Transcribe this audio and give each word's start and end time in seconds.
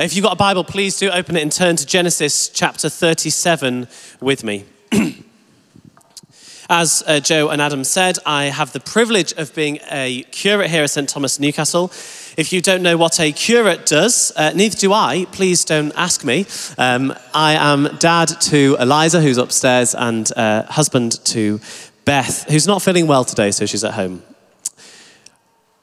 If 0.00 0.16
you've 0.16 0.22
got 0.22 0.32
a 0.32 0.36
Bible, 0.36 0.64
please 0.64 0.96
do 0.98 1.10
open 1.10 1.36
it 1.36 1.42
and 1.42 1.52
turn 1.52 1.76
to 1.76 1.84
Genesis 1.84 2.48
chapter 2.48 2.88
37 2.88 3.86
with 4.22 4.42
me. 4.42 4.64
As 6.70 7.02
uh, 7.06 7.20
Joe 7.20 7.50
and 7.50 7.60
Adam 7.60 7.84
said, 7.84 8.16
I 8.24 8.44
have 8.44 8.72
the 8.72 8.80
privilege 8.80 9.34
of 9.34 9.54
being 9.54 9.78
a 9.90 10.22
curate 10.30 10.70
here 10.70 10.84
at 10.84 10.88
St 10.88 11.06
Thomas 11.06 11.38
Newcastle. 11.38 11.88
If 12.38 12.50
you 12.50 12.62
don't 12.62 12.82
know 12.82 12.96
what 12.96 13.20
a 13.20 13.30
curate 13.30 13.84
does, 13.84 14.32
uh, 14.36 14.52
neither 14.54 14.78
do 14.78 14.94
I. 14.94 15.26
Please 15.32 15.66
don't 15.66 15.92
ask 15.96 16.24
me. 16.24 16.46
Um, 16.78 17.12
I 17.34 17.56
am 17.56 17.94
dad 17.98 18.28
to 18.28 18.78
Eliza, 18.80 19.20
who's 19.20 19.36
upstairs, 19.36 19.94
and 19.94 20.32
uh, 20.34 20.62
husband 20.62 21.22
to 21.26 21.60
Beth, 22.06 22.48
who's 22.48 22.66
not 22.66 22.80
feeling 22.80 23.06
well 23.06 23.26
today, 23.26 23.50
so 23.50 23.66
she's 23.66 23.84
at 23.84 23.92
home. 23.92 24.22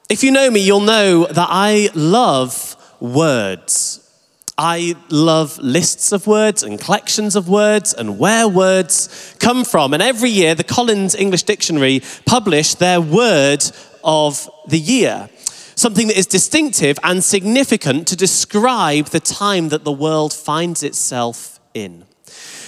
If 0.09 0.23
you 0.23 0.31
know 0.31 0.49
me, 0.49 0.61
you'll 0.61 0.79
know 0.79 1.27
that 1.27 1.49
I 1.51 1.91
love 1.93 2.75
words. 2.99 4.05
I 4.59 4.95
love 5.09 5.59
lists 5.59 6.11
of 6.11 6.25
words 6.25 6.63
and 6.63 6.79
collections 6.79 7.35
of 7.35 7.47
words 7.47 7.93
and 7.93 8.17
where 8.17 8.47
words 8.47 9.35
come 9.39 9.63
from. 9.63 9.93
And 9.93 10.01
every 10.01 10.31
year, 10.31 10.55
the 10.55 10.63
Collins 10.63 11.13
English 11.13 11.43
Dictionary 11.43 12.01
publish 12.25 12.73
their 12.73 12.99
word 12.99 13.63
of 14.03 14.49
the 14.67 14.79
year, 14.79 15.29
something 15.75 16.07
that 16.07 16.17
is 16.17 16.25
distinctive 16.25 16.97
and 17.03 17.23
significant 17.23 18.07
to 18.07 18.15
describe 18.15 19.07
the 19.07 19.19
time 19.19 19.69
that 19.69 19.83
the 19.83 19.91
world 19.91 20.33
finds 20.33 20.81
itself 20.81 21.59
in. 21.75 22.05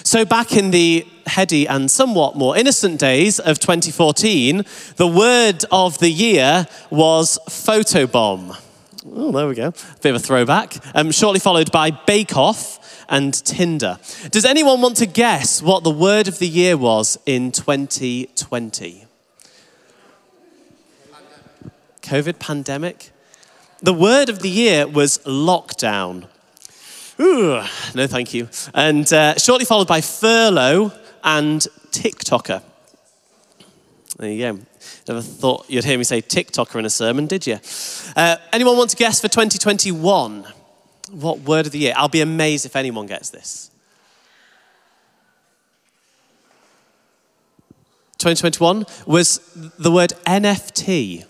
So, 0.03 0.25
back 0.25 0.55
in 0.55 0.69
the 0.69 1.07
heady 1.25 1.67
and 1.67 1.89
somewhat 1.89 2.35
more 2.35 2.55
innocent 2.55 2.99
days 2.99 3.39
of 3.39 3.57
2014, 3.57 4.63
the 4.97 5.07
word 5.07 5.65
of 5.71 5.97
the 5.97 6.09
year 6.09 6.67
was 6.91 7.39
photobomb. 7.49 8.57
Oh, 9.05 9.31
there 9.31 9.47
we 9.47 9.55
go. 9.55 9.71
Bit 10.01 10.09
of 10.09 10.15
a 10.17 10.19
throwback. 10.19 10.75
Um, 10.93 11.11
shortly 11.11 11.39
followed 11.39 11.71
by 11.71 11.91
Bake 11.91 12.35
Off 12.35 13.05
and 13.07 13.33
Tinder. 13.33 13.97
Does 14.29 14.43
anyone 14.43 14.81
want 14.81 14.97
to 14.97 15.05
guess 15.05 15.61
what 15.61 15.83
the 15.83 15.89
word 15.91 16.27
of 16.27 16.39
the 16.39 16.47
year 16.47 16.75
was 16.75 17.17
in 17.25 17.51
2020? 17.51 19.05
COVID 22.01 22.39
pandemic. 22.39 23.11
The 23.81 23.93
word 23.93 24.27
of 24.27 24.39
the 24.39 24.49
year 24.49 24.85
was 24.85 25.19
lockdown. 25.19 26.27
Ooh, 27.21 27.61
no, 27.95 28.07
thank 28.07 28.33
you. 28.33 28.49
And 28.73 29.11
uh, 29.13 29.37
shortly 29.37 29.65
followed 29.65 29.87
by 29.87 30.01
furlough 30.01 30.91
and 31.23 31.65
TikToker. 31.91 32.61
There 34.17 34.29
you 34.29 34.39
go. 34.39 34.59
Never 35.07 35.21
thought 35.21 35.65
you'd 35.69 35.85
hear 35.85 35.97
me 35.97 36.03
say 36.03 36.21
TikToker 36.21 36.77
in 36.77 36.85
a 36.85 36.89
sermon, 36.89 37.25
did 37.25 37.47
you? 37.47 37.59
Uh, 38.15 38.37
anyone 38.53 38.77
want 38.77 38.89
to 38.91 38.95
guess 38.95 39.19
for 39.19 39.27
2021? 39.27 40.45
What 41.11 41.39
word 41.39 41.65
of 41.65 41.71
the 41.71 41.79
year? 41.79 41.93
I'll 41.95 42.07
be 42.09 42.21
amazed 42.21 42.65
if 42.65 42.75
anyone 42.75 43.07
gets 43.07 43.29
this. 43.29 43.71
2021 48.19 48.85
was 49.05 49.39
the 49.79 49.89
word 49.89 50.11
NFT, 50.25 51.25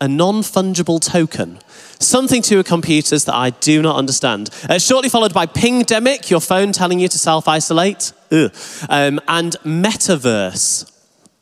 a 0.00 0.08
non 0.08 0.36
fungible 0.36 0.98
token, 0.98 1.58
something 1.98 2.40
to 2.42 2.64
computers 2.64 3.26
that 3.26 3.34
I 3.34 3.50
do 3.50 3.82
not 3.82 3.96
understand. 3.96 4.48
Uh, 4.66 4.78
shortly 4.78 5.10
followed 5.10 5.34
by 5.34 5.44
pingdemic, 5.44 6.30
your 6.30 6.40
phone 6.40 6.72
telling 6.72 6.98
you 6.98 7.08
to 7.08 7.18
self 7.18 7.46
isolate, 7.46 8.12
um, 8.30 9.20
and 9.28 9.54
metaverse. 9.64 10.90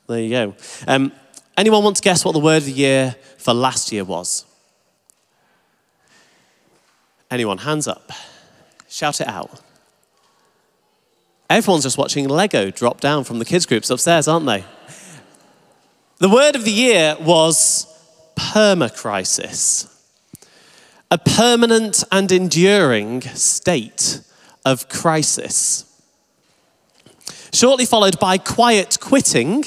There 0.09 0.21
you 0.21 0.31
go. 0.31 0.55
Um, 0.89 1.13
Anyone 1.59 1.83
want 1.83 1.97
to 1.97 2.03
guess 2.03 2.25
what 2.25 2.35
the 2.35 2.39
word 2.39 2.59
of 2.59 2.67
the 2.67 2.71
year 2.73 3.17
for 3.37 3.53
last 3.53 3.91
year 3.91 4.05
was? 4.05 4.47
Anyone? 7.33 7.59
Hands 7.59 7.89
up. 7.89 8.13
Shout 8.89 9.21
it 9.21 9.27
out. 9.27 9.61
Everyone's 11.51 11.83
just 11.83 11.99
watching 11.99 12.29
Lego 12.29 12.71
drop 12.71 13.01
down 13.01 13.25
from 13.25 13.41
the 13.41 13.45
kids' 13.45 13.67
groups 13.67 13.91
upstairs, 13.91 14.29
aren't 14.29 14.47
they? 14.47 14.65
The 16.19 16.29
word 16.29 16.55
of 16.55 16.65
the 16.65 16.71
year 16.71 17.17
was 17.21 17.89
permacrisis, 18.37 19.93
a 21.11 21.19
permanent 21.19 22.05
and 22.13 22.31
enduring 22.31 23.23
state 23.23 24.21
of 24.65 24.89
crisis. 24.89 25.85
Shortly 27.53 27.85
followed 27.85 28.21
by 28.21 28.39
quiet 28.39 28.99
quitting, 29.01 29.65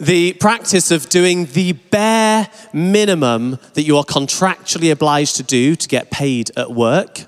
the 0.00 0.32
practice 0.32 0.90
of 0.90 1.10
doing 1.10 1.44
the 1.44 1.72
bare 1.72 2.48
minimum 2.72 3.58
that 3.74 3.82
you 3.82 3.98
are 3.98 4.04
contractually 4.04 4.90
obliged 4.90 5.36
to 5.36 5.42
do 5.42 5.76
to 5.76 5.86
get 5.86 6.10
paid 6.10 6.50
at 6.56 6.70
work, 6.70 7.26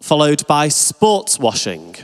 followed 0.00 0.44
by 0.48 0.66
sports 0.66 1.38
washing, 1.38 1.94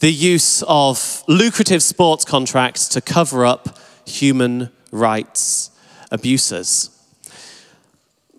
the 0.00 0.10
use 0.10 0.62
of 0.66 1.22
lucrative 1.28 1.82
sports 1.82 2.24
contracts 2.24 2.88
to 2.88 3.02
cover 3.02 3.44
up 3.44 3.78
human 4.06 4.70
rights 4.90 5.70
abuses. 6.10 6.90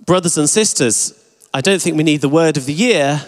Brothers 0.04 0.40
and 0.40 0.50
sisters, 0.50 1.14
I 1.54 1.62
don't 1.62 1.82
think 1.82 1.96
we 1.96 2.04
need 2.04 2.22
the 2.22 2.30
word 2.30 2.58
of 2.58 2.66
the 2.66 2.74
year 2.74 3.24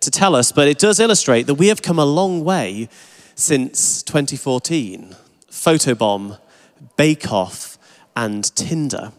to 0.00 0.10
tell 0.10 0.34
us, 0.34 0.50
but 0.50 0.66
it 0.66 0.78
does 0.78 0.98
illustrate 0.98 1.42
that 1.42 1.54
we 1.54 1.68
have 1.68 1.82
come 1.82 1.98
a 1.98 2.06
long 2.06 2.42
way 2.42 2.88
since 3.34 4.02
2014 4.02 5.14
photobomb, 5.52 6.38
bake 6.96 7.30
off, 7.30 7.78
and 8.16 8.44
Tinder. 8.56 9.12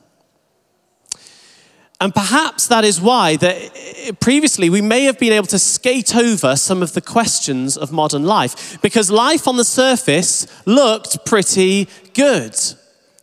And 2.01 2.13
perhaps 2.13 2.67
that 2.67 2.83
is 2.83 2.99
why 2.99 3.37
that 3.37 4.17
previously 4.19 4.69
we 4.69 4.81
may 4.81 5.03
have 5.05 5.17
been 5.17 5.31
able 5.31 5.47
to 5.47 5.59
skate 5.59 6.13
over 6.15 6.57
some 6.57 6.83
of 6.83 6.93
the 6.93 7.01
questions 7.01 7.77
of 7.77 7.93
modern 7.93 8.25
life 8.25 8.81
because 8.81 9.09
life 9.09 9.47
on 9.47 9.55
the 9.55 9.63
surface 9.63 10.45
looked 10.65 11.25
pretty 11.25 11.87
good. 12.13 12.55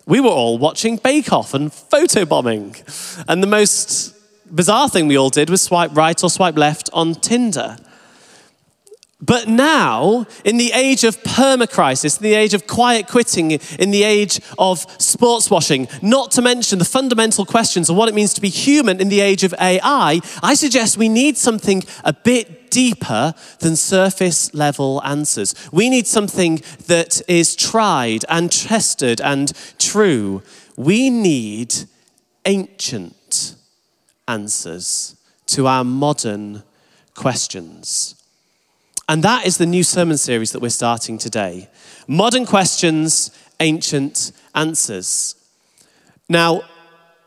We 0.06 0.20
were 0.20 0.30
all 0.30 0.56
watching 0.56 0.96
Bake 0.96 1.30
Off 1.30 1.52
and 1.52 1.70
photobombing. 1.70 3.24
And 3.28 3.42
the 3.42 3.46
most 3.46 4.14
bizarre 4.54 4.88
thing 4.88 5.08
we 5.08 5.18
all 5.18 5.30
did 5.30 5.50
was 5.50 5.60
swipe 5.60 5.94
right 5.94 6.22
or 6.24 6.30
swipe 6.30 6.56
left 6.56 6.88
on 6.94 7.16
Tinder. 7.16 7.76
But 9.22 9.48
now, 9.48 10.26
in 10.44 10.56
the 10.56 10.72
age 10.72 11.04
of 11.04 11.22
permacrisis, 11.22 12.18
in 12.18 12.22
the 12.22 12.34
age 12.34 12.54
of 12.54 12.66
quiet 12.66 13.06
quitting, 13.06 13.50
in 13.50 13.90
the 13.90 14.02
age 14.02 14.40
of 14.58 14.86
sports 15.00 15.50
washing, 15.50 15.88
not 16.00 16.30
to 16.32 16.42
mention 16.42 16.78
the 16.78 16.86
fundamental 16.86 17.44
questions 17.44 17.90
of 17.90 17.96
what 17.96 18.08
it 18.08 18.14
means 18.14 18.32
to 18.34 18.40
be 18.40 18.48
human 18.48 18.98
in 18.98 19.10
the 19.10 19.20
age 19.20 19.44
of 19.44 19.54
AI, 19.60 20.20
I 20.42 20.54
suggest 20.54 20.96
we 20.96 21.10
need 21.10 21.36
something 21.36 21.82
a 22.02 22.14
bit 22.14 22.70
deeper 22.70 23.34
than 23.58 23.76
surface 23.76 24.54
level 24.54 25.02
answers. 25.04 25.54
We 25.70 25.90
need 25.90 26.06
something 26.06 26.62
that 26.86 27.20
is 27.28 27.54
tried 27.54 28.24
and 28.28 28.50
tested 28.50 29.20
and 29.20 29.52
true. 29.78 30.42
We 30.76 31.10
need 31.10 31.74
ancient 32.46 33.56
answers 34.26 35.16
to 35.48 35.66
our 35.66 35.84
modern 35.84 36.62
questions. 37.14 38.19
And 39.10 39.24
that 39.24 39.44
is 39.44 39.58
the 39.58 39.66
new 39.66 39.82
sermon 39.82 40.16
series 40.16 40.52
that 40.52 40.62
we're 40.62 40.68
starting 40.68 41.18
today 41.18 41.68
Modern 42.06 42.46
Questions, 42.46 43.32
Ancient 43.58 44.30
Answers. 44.54 45.34
Now, 46.28 46.62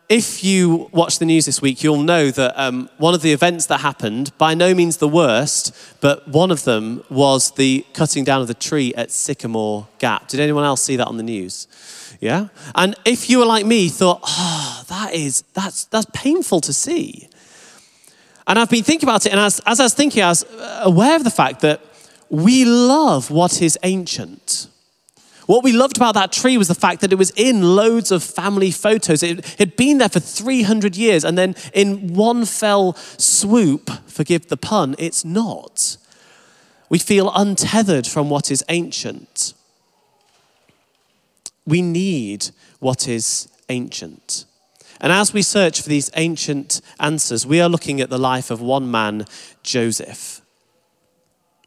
if 0.08 0.46
you 0.46 0.90
watch 0.94 1.20
the 1.20 1.26
news 1.26 1.46
this 1.46 1.62
week, 1.62 1.84
you'll 1.84 2.02
know 2.02 2.32
that 2.32 2.58
um, 2.58 2.90
one 3.00 3.14
of 3.14 3.22
the 3.22 3.34
events 3.34 3.66
that 3.66 3.82
happened, 3.82 4.32
by 4.38 4.54
no 4.54 4.74
means 4.74 4.96
the 4.96 5.10
worst, 5.10 5.76
but 6.00 6.26
one 6.26 6.52
of 6.52 6.64
them 6.64 7.04
was 7.10 7.52
the 7.52 7.86
cutting 7.92 8.24
down 8.24 8.40
of 8.40 8.48
the 8.48 8.54
tree 8.54 8.94
at 8.96 9.12
Sycamore 9.12 9.90
Gap. 10.00 10.30
Did 10.30 10.40
anyone 10.40 10.64
else 10.64 10.82
see 10.82 10.96
that 10.96 11.08
on 11.08 11.18
the 11.18 11.24
news? 11.24 11.68
Yeah? 12.22 12.48
And 12.76 12.96
if 13.04 13.30
you 13.30 13.40
were 13.40 13.46
like 13.46 13.66
me, 13.66 13.90
thought, 13.90 14.22
oh, 14.24 14.86
that 14.88 15.14
is, 15.14 15.42
that's, 15.54 15.84
that's 15.84 16.08
painful 16.14 16.62
to 16.62 16.72
see. 16.72 17.28
And 18.48 18.60
I've 18.60 18.70
been 18.70 18.84
thinking 18.84 19.08
about 19.08 19.26
it, 19.26 19.32
and 19.32 19.40
as, 19.40 19.62
as 19.66 19.80
I 19.80 19.84
was 19.84 19.94
thinking, 19.94 20.22
I 20.22 20.30
was 20.30 20.44
uh, 20.44 20.82
aware 20.84 21.16
of 21.16 21.24
the 21.24 21.30
fact 21.30 21.62
that 21.62 21.82
we 22.30 22.66
love 22.66 23.32
what 23.32 23.62
is 23.62 23.78
ancient. 23.84 24.68
What 25.46 25.64
we 25.64 25.72
loved 25.72 25.98
about 25.98 26.16
that 26.16 26.32
tree 26.32 26.58
was 26.58 26.68
the 26.68 26.76
fact 26.76 27.02
that 27.02 27.12
it 27.12 27.18
was 27.18 27.32
in 27.32 27.76
loads 27.76 28.12
of 28.12 28.24
family 28.24 28.72
photos. 28.72 29.24
It 29.24 29.46
had 29.60 29.76
been 29.76 29.98
there 29.98 30.10
for 30.10 30.20
300 30.20 30.96
years, 30.96 31.24
and 31.24 31.38
then 31.38 31.56
in 31.74 32.14
one 32.14 32.46
fell 32.46 32.94
swoop, 32.94 33.90
forgive 34.08 34.48
the 34.48 34.58
pun, 34.58 34.96
it's 34.98 35.26
not. 35.26 35.98
We 36.90 37.00
feel 37.00 37.32
untethered 37.34 38.08
from 38.08 38.30
what 38.30 38.52
is 38.52 38.64
ancient. 38.70 39.54
We 41.66 41.82
need 41.82 42.50
what 42.80 43.08
is 43.08 43.48
ancient. 43.70 44.46
And 45.04 45.12
as 45.12 45.34
we 45.34 45.42
search 45.42 45.82
for 45.82 45.90
these 45.90 46.10
ancient 46.16 46.80
answers, 46.98 47.46
we 47.46 47.60
are 47.60 47.68
looking 47.68 48.00
at 48.00 48.10
the 48.10 48.18
life 48.18 48.50
of 48.50 48.62
one 48.62 48.90
man, 48.90 49.26
Joseph. 49.62 50.43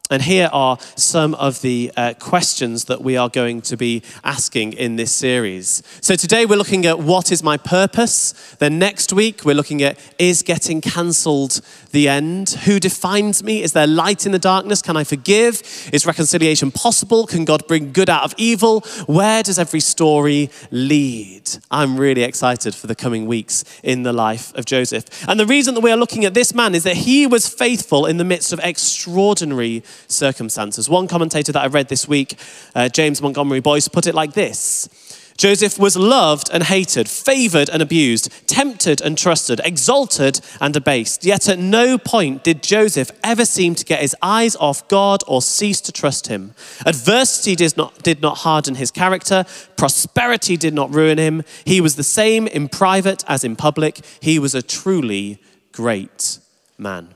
And 0.08 0.22
here 0.22 0.48
are 0.52 0.78
some 0.94 1.34
of 1.34 1.62
the 1.62 1.90
uh, 1.96 2.14
questions 2.20 2.84
that 2.84 3.02
we 3.02 3.16
are 3.16 3.28
going 3.28 3.60
to 3.62 3.76
be 3.76 4.02
asking 4.22 4.74
in 4.74 4.94
this 4.94 5.12
series. 5.12 5.82
So, 6.00 6.14
today 6.14 6.46
we're 6.46 6.58
looking 6.58 6.86
at 6.86 7.00
what 7.00 7.32
is 7.32 7.42
my 7.42 7.56
purpose. 7.56 8.32
Then, 8.60 8.78
next 8.78 9.12
week, 9.12 9.44
we're 9.44 9.56
looking 9.56 9.82
at 9.82 9.98
is 10.16 10.42
getting 10.42 10.80
cancelled 10.80 11.60
the 11.96 12.08
end? 12.08 12.50
Who 12.66 12.78
defines 12.78 13.42
me? 13.42 13.62
Is 13.62 13.72
there 13.72 13.86
light 13.86 14.26
in 14.26 14.32
the 14.32 14.38
darkness? 14.38 14.82
Can 14.82 14.96
I 14.96 15.02
forgive? 15.02 15.62
Is 15.92 16.06
reconciliation 16.06 16.70
possible? 16.70 17.26
Can 17.26 17.44
God 17.44 17.66
bring 17.66 17.90
good 17.92 18.10
out 18.10 18.22
of 18.22 18.34
evil? 18.36 18.80
Where 19.06 19.42
does 19.42 19.58
every 19.58 19.80
story 19.80 20.50
lead? 20.70 21.48
I'm 21.70 21.96
really 21.96 22.22
excited 22.22 22.74
for 22.74 22.86
the 22.86 22.94
coming 22.94 23.26
weeks 23.26 23.64
in 23.82 24.02
the 24.02 24.12
life 24.12 24.54
of 24.54 24.66
Joseph. 24.66 25.26
And 25.26 25.40
the 25.40 25.46
reason 25.46 25.74
that 25.74 25.80
we 25.80 25.90
are 25.90 25.96
looking 25.96 26.26
at 26.26 26.34
this 26.34 26.54
man 26.54 26.74
is 26.74 26.84
that 26.84 26.96
he 26.96 27.26
was 27.26 27.48
faithful 27.48 28.04
in 28.04 28.18
the 28.18 28.24
midst 28.24 28.52
of 28.52 28.60
extraordinary 28.62 29.82
circumstances. 30.08 30.88
One 30.88 31.08
commentator 31.08 31.52
that 31.52 31.62
I 31.62 31.66
read 31.66 31.88
this 31.88 32.06
week, 32.08 32.38
uh, 32.74 32.88
James 32.88 33.20
Montgomery 33.22 33.60
Boice, 33.60 33.88
put 33.88 34.06
it 34.06 34.14
like 34.14 34.32
this 34.32 34.88
Joseph 35.36 35.78
was 35.78 35.96
loved 35.96 36.48
and 36.52 36.62
hated, 36.62 37.08
favored 37.08 37.68
and 37.68 37.82
abused, 37.82 38.48
tempted 38.48 39.00
and 39.00 39.18
trusted, 39.18 39.60
exalted 39.64 40.40
and 40.60 40.74
abased. 40.74 41.24
Yet 41.24 41.48
at 41.48 41.58
no 41.58 41.98
point 41.98 42.42
did 42.42 42.62
Joseph 42.62 43.10
ever 43.22 43.44
seem 43.44 43.74
to 43.74 43.84
get 43.84 44.00
his 44.00 44.16
eyes 44.22 44.56
off 44.56 44.86
God 44.88 45.22
or 45.26 45.42
cease 45.42 45.80
to 45.82 45.92
trust 45.92 46.28
him. 46.28 46.54
Adversity 46.86 47.54
did 47.54 47.76
not, 47.76 48.02
did 48.02 48.22
not 48.22 48.38
harden 48.38 48.76
his 48.76 48.90
character, 48.90 49.44
prosperity 49.76 50.56
did 50.56 50.72
not 50.72 50.94
ruin 50.94 51.18
him. 51.18 51.42
He 51.64 51.80
was 51.80 51.96
the 51.96 52.02
same 52.02 52.46
in 52.46 52.68
private 52.68 53.24
as 53.28 53.44
in 53.44 53.56
public. 53.56 54.00
He 54.20 54.38
was 54.38 54.54
a 54.54 54.62
truly 54.62 55.38
great 55.72 56.38
man. 56.78 57.14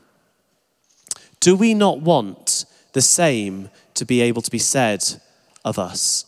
Do 1.41 1.56
we 1.56 1.73
not 1.73 2.00
want 2.03 2.67
the 2.93 3.01
same 3.01 3.71
to 3.95 4.05
be 4.05 4.21
able 4.21 4.43
to 4.43 4.51
be 4.51 4.59
said 4.59 5.05
of 5.65 5.79
us. 5.79 6.25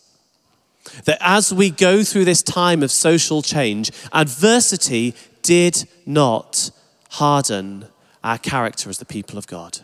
That 1.05 1.19
as 1.21 1.53
we 1.53 1.71
go 1.71 2.03
through 2.03 2.25
this 2.25 2.43
time 2.43 2.83
of 2.83 2.91
social 2.91 3.43
change, 3.43 3.91
adversity 4.13 5.15
did 5.43 5.85
not 6.07 6.71
harden 7.11 7.87
our 8.25 8.39
character 8.39 8.91
as 8.91 8.99
the 8.99 9.05
people 9.05 9.39
of 9.39 9.47
God. 9.47 9.81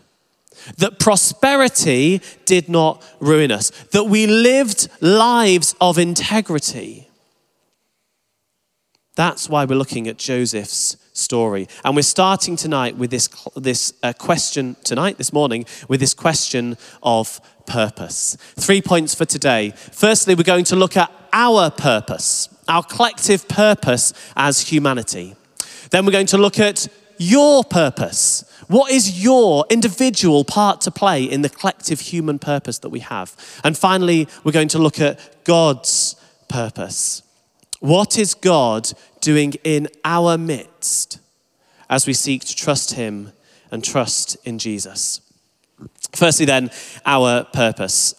That 0.79 0.99
prosperity 0.99 2.21
did 2.45 2.69
not 2.69 3.05
ruin 3.21 3.53
us. 3.53 3.71
That 3.93 4.05
we 4.05 4.27
lived 4.27 4.89
lives 5.01 5.75
of 5.81 5.99
integrity. 5.99 7.09
That's 9.15 9.49
why 9.49 9.65
we're 9.65 9.77
looking 9.77 10.09
at 10.09 10.17
Joseph's 10.17 10.97
story. 11.19 11.69
And 11.85 11.95
we're 11.97 12.03
starting 12.03 12.57
tonight 12.57 12.97
with 12.97 13.11
this, 13.11 13.29
this 13.57 13.93
uh, 14.03 14.13
question, 14.13 14.77
tonight, 14.85 15.19
this 15.19 15.33
morning, 15.33 15.67
with 15.89 16.01
this 16.01 16.15
question 16.15 16.77
of 17.03 17.41
purpose. 17.67 18.37
Three 18.57 18.81
points 18.81 19.15
for 19.15 19.25
today. 19.25 19.73
Firstly, 19.93 20.35
we're 20.35 20.43
going 20.43 20.65
to 20.67 20.77
look 20.77 20.97
at 20.97 21.13
our 21.33 21.71
purpose, 21.71 22.49
our 22.69 22.83
collective 22.83 23.49
purpose 23.49 24.13
as 24.37 24.69
humanity. 24.69 25.37
Then 25.91 26.07
we're 26.07 26.13
going 26.13 26.27
to 26.27 26.39
look 26.39 26.59
at 26.59 26.89
your 27.19 27.65
purpose. 27.65 28.45
What 28.69 28.91
is 28.91 29.23
your 29.23 29.65
individual 29.71 30.45
part 30.45 30.81
to 30.83 30.91
play 30.91 31.25
in 31.25 31.43
the 31.43 31.49
collective 31.49 32.01
human 32.01 32.39
purpose 32.39 32.79
that 32.81 32.91
we 32.91 33.01
have? 33.01 33.35
And 33.65 33.77
finally, 33.77 34.29
we're 34.45 34.53
going 34.53 34.69
to 34.69 34.79
look 34.79 35.01
at 35.01 35.45
God's 35.45 36.17
purpose. 36.49 37.23
What 37.81 38.19
is 38.19 38.35
God 38.35 38.91
doing 39.21 39.55
in 39.65 39.89
our 40.05 40.39
midst 40.39 41.19
as 41.89 42.07
we 42.07 42.13
seek 42.13 42.45
to 42.45 42.57
trust 42.57 42.95
Him 42.95 43.33
and 43.71 43.85
trust 43.85 44.37
in 44.47 44.59
Jesus? 44.59 45.21
Firstly, 46.13 46.47
then, 46.47 46.71
our 47.05 47.45
purpose. 47.45 48.15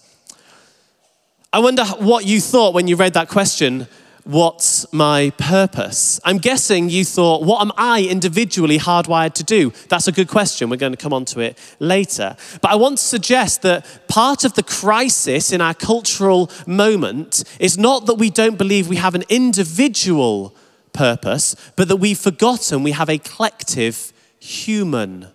I 1.51 1.59
wonder 1.59 1.83
what 1.83 2.25
you 2.25 2.39
thought 2.39 2.73
when 2.73 2.87
you 2.87 2.95
read 2.95 3.13
that 3.13 3.29
question 3.29 3.87
What's 4.25 4.91
my 4.93 5.31
purpose? 5.39 6.19
I'm 6.23 6.37
guessing 6.37 6.89
you 6.89 7.03
thought, 7.03 7.41
What 7.41 7.61
am 7.61 7.71
I 7.77 8.03
individually 8.03 8.77
hardwired 8.77 9.33
to 9.33 9.43
do? 9.43 9.73
That's 9.87 10.07
a 10.07 10.11
good 10.11 10.27
question. 10.27 10.69
We're 10.69 10.77
going 10.77 10.93
to 10.93 10.97
come 10.97 11.13
on 11.13 11.25
to 11.25 11.39
it 11.39 11.57
later. 11.79 12.35
But 12.61 12.69
I 12.69 12.75
want 12.75 12.99
to 12.99 13.03
suggest 13.03 13.63
that 13.63 14.07
part 14.07 14.43
of 14.43 14.53
the 14.53 14.61
crisis 14.61 15.51
in 15.51 15.61
our 15.61 15.73
cultural 15.73 16.51
moment 16.67 17.43
is 17.59 17.77
not 17.77 18.05
that 18.05 18.15
we 18.15 18.29
don't 18.29 18.57
believe 18.57 18.87
we 18.87 18.97
have 18.97 19.15
an 19.15 19.23
individual 19.29 20.53
purpose, 20.93 21.55
but 21.75 21.87
that 21.87 21.97
we've 21.97 22.17
forgotten 22.17 22.83
we 22.83 22.91
have 22.91 23.09
a 23.09 23.17
collective 23.17 24.13
human 24.39 25.27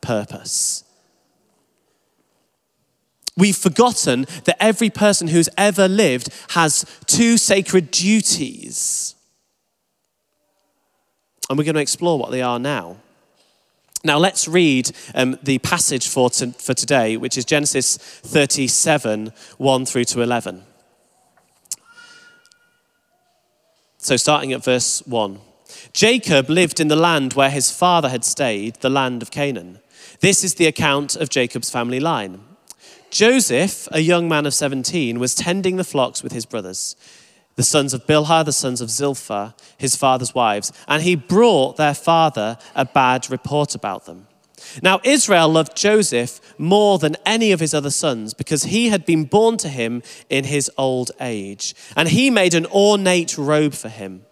purpose. 0.00 0.84
We've 3.36 3.56
forgotten 3.56 4.26
that 4.44 4.62
every 4.62 4.90
person 4.90 5.28
who's 5.28 5.48
ever 5.56 5.88
lived 5.88 6.28
has 6.50 6.84
two 7.06 7.38
sacred 7.38 7.90
duties. 7.90 9.14
And 11.48 11.58
we're 11.58 11.64
going 11.64 11.74
to 11.74 11.80
explore 11.80 12.18
what 12.18 12.30
they 12.30 12.42
are 12.42 12.58
now. 12.58 12.98
Now, 14.02 14.18
let's 14.18 14.48
read 14.48 14.90
um, 15.14 15.38
the 15.42 15.58
passage 15.58 16.08
for, 16.08 16.30
to, 16.30 16.52
for 16.52 16.74
today, 16.74 17.16
which 17.16 17.36
is 17.36 17.44
Genesis 17.44 17.96
37 17.96 19.32
1 19.58 19.86
through 19.86 20.04
to 20.04 20.22
11. 20.22 20.64
So, 24.02 24.16
starting 24.16 24.54
at 24.54 24.64
verse 24.64 25.06
1. 25.06 25.38
Jacob 25.92 26.48
lived 26.48 26.80
in 26.80 26.88
the 26.88 26.96
land 26.96 27.34
where 27.34 27.50
his 27.50 27.70
father 27.70 28.08
had 28.08 28.24
stayed, 28.24 28.76
the 28.76 28.88
land 28.88 29.20
of 29.20 29.30
Canaan. 29.30 29.78
This 30.20 30.42
is 30.42 30.54
the 30.54 30.64
account 30.64 31.16
of 31.16 31.28
Jacob's 31.28 31.68
family 31.68 32.00
line. 32.00 32.40
Joseph, 33.10 33.88
a 33.92 34.00
young 34.00 34.26
man 34.26 34.46
of 34.46 34.54
17, 34.54 35.18
was 35.18 35.34
tending 35.34 35.76
the 35.76 35.84
flocks 35.84 36.22
with 36.22 36.32
his 36.32 36.46
brothers, 36.46 36.96
the 37.56 37.62
sons 37.62 37.92
of 37.92 38.06
Bilhah, 38.06 38.42
the 38.42 38.54
sons 38.54 38.80
of 38.80 38.88
Zilpah, 38.88 39.54
his 39.76 39.96
father's 39.96 40.34
wives, 40.34 40.72
and 40.88 41.02
he 41.02 41.14
brought 41.14 41.76
their 41.76 41.94
father 41.94 42.56
a 42.74 42.86
bad 42.86 43.30
report 43.30 43.74
about 43.74 44.06
them. 44.06 44.28
Now, 44.82 45.00
Israel 45.04 45.48
loved 45.48 45.76
Joseph 45.76 46.40
more 46.58 46.98
than 46.98 47.16
any 47.24 47.52
of 47.52 47.60
his 47.60 47.74
other 47.74 47.90
sons 47.90 48.34
because 48.34 48.64
he 48.64 48.88
had 48.88 49.04
been 49.04 49.24
born 49.24 49.56
to 49.58 49.68
him 49.68 50.02
in 50.28 50.44
his 50.44 50.70
old 50.76 51.10
age, 51.20 51.74
and 51.96 52.08
he 52.08 52.30
made 52.30 52.54
an 52.54 52.66
ornate 52.66 53.36
robe 53.38 53.74
for 53.74 53.88
him. 53.88 54.24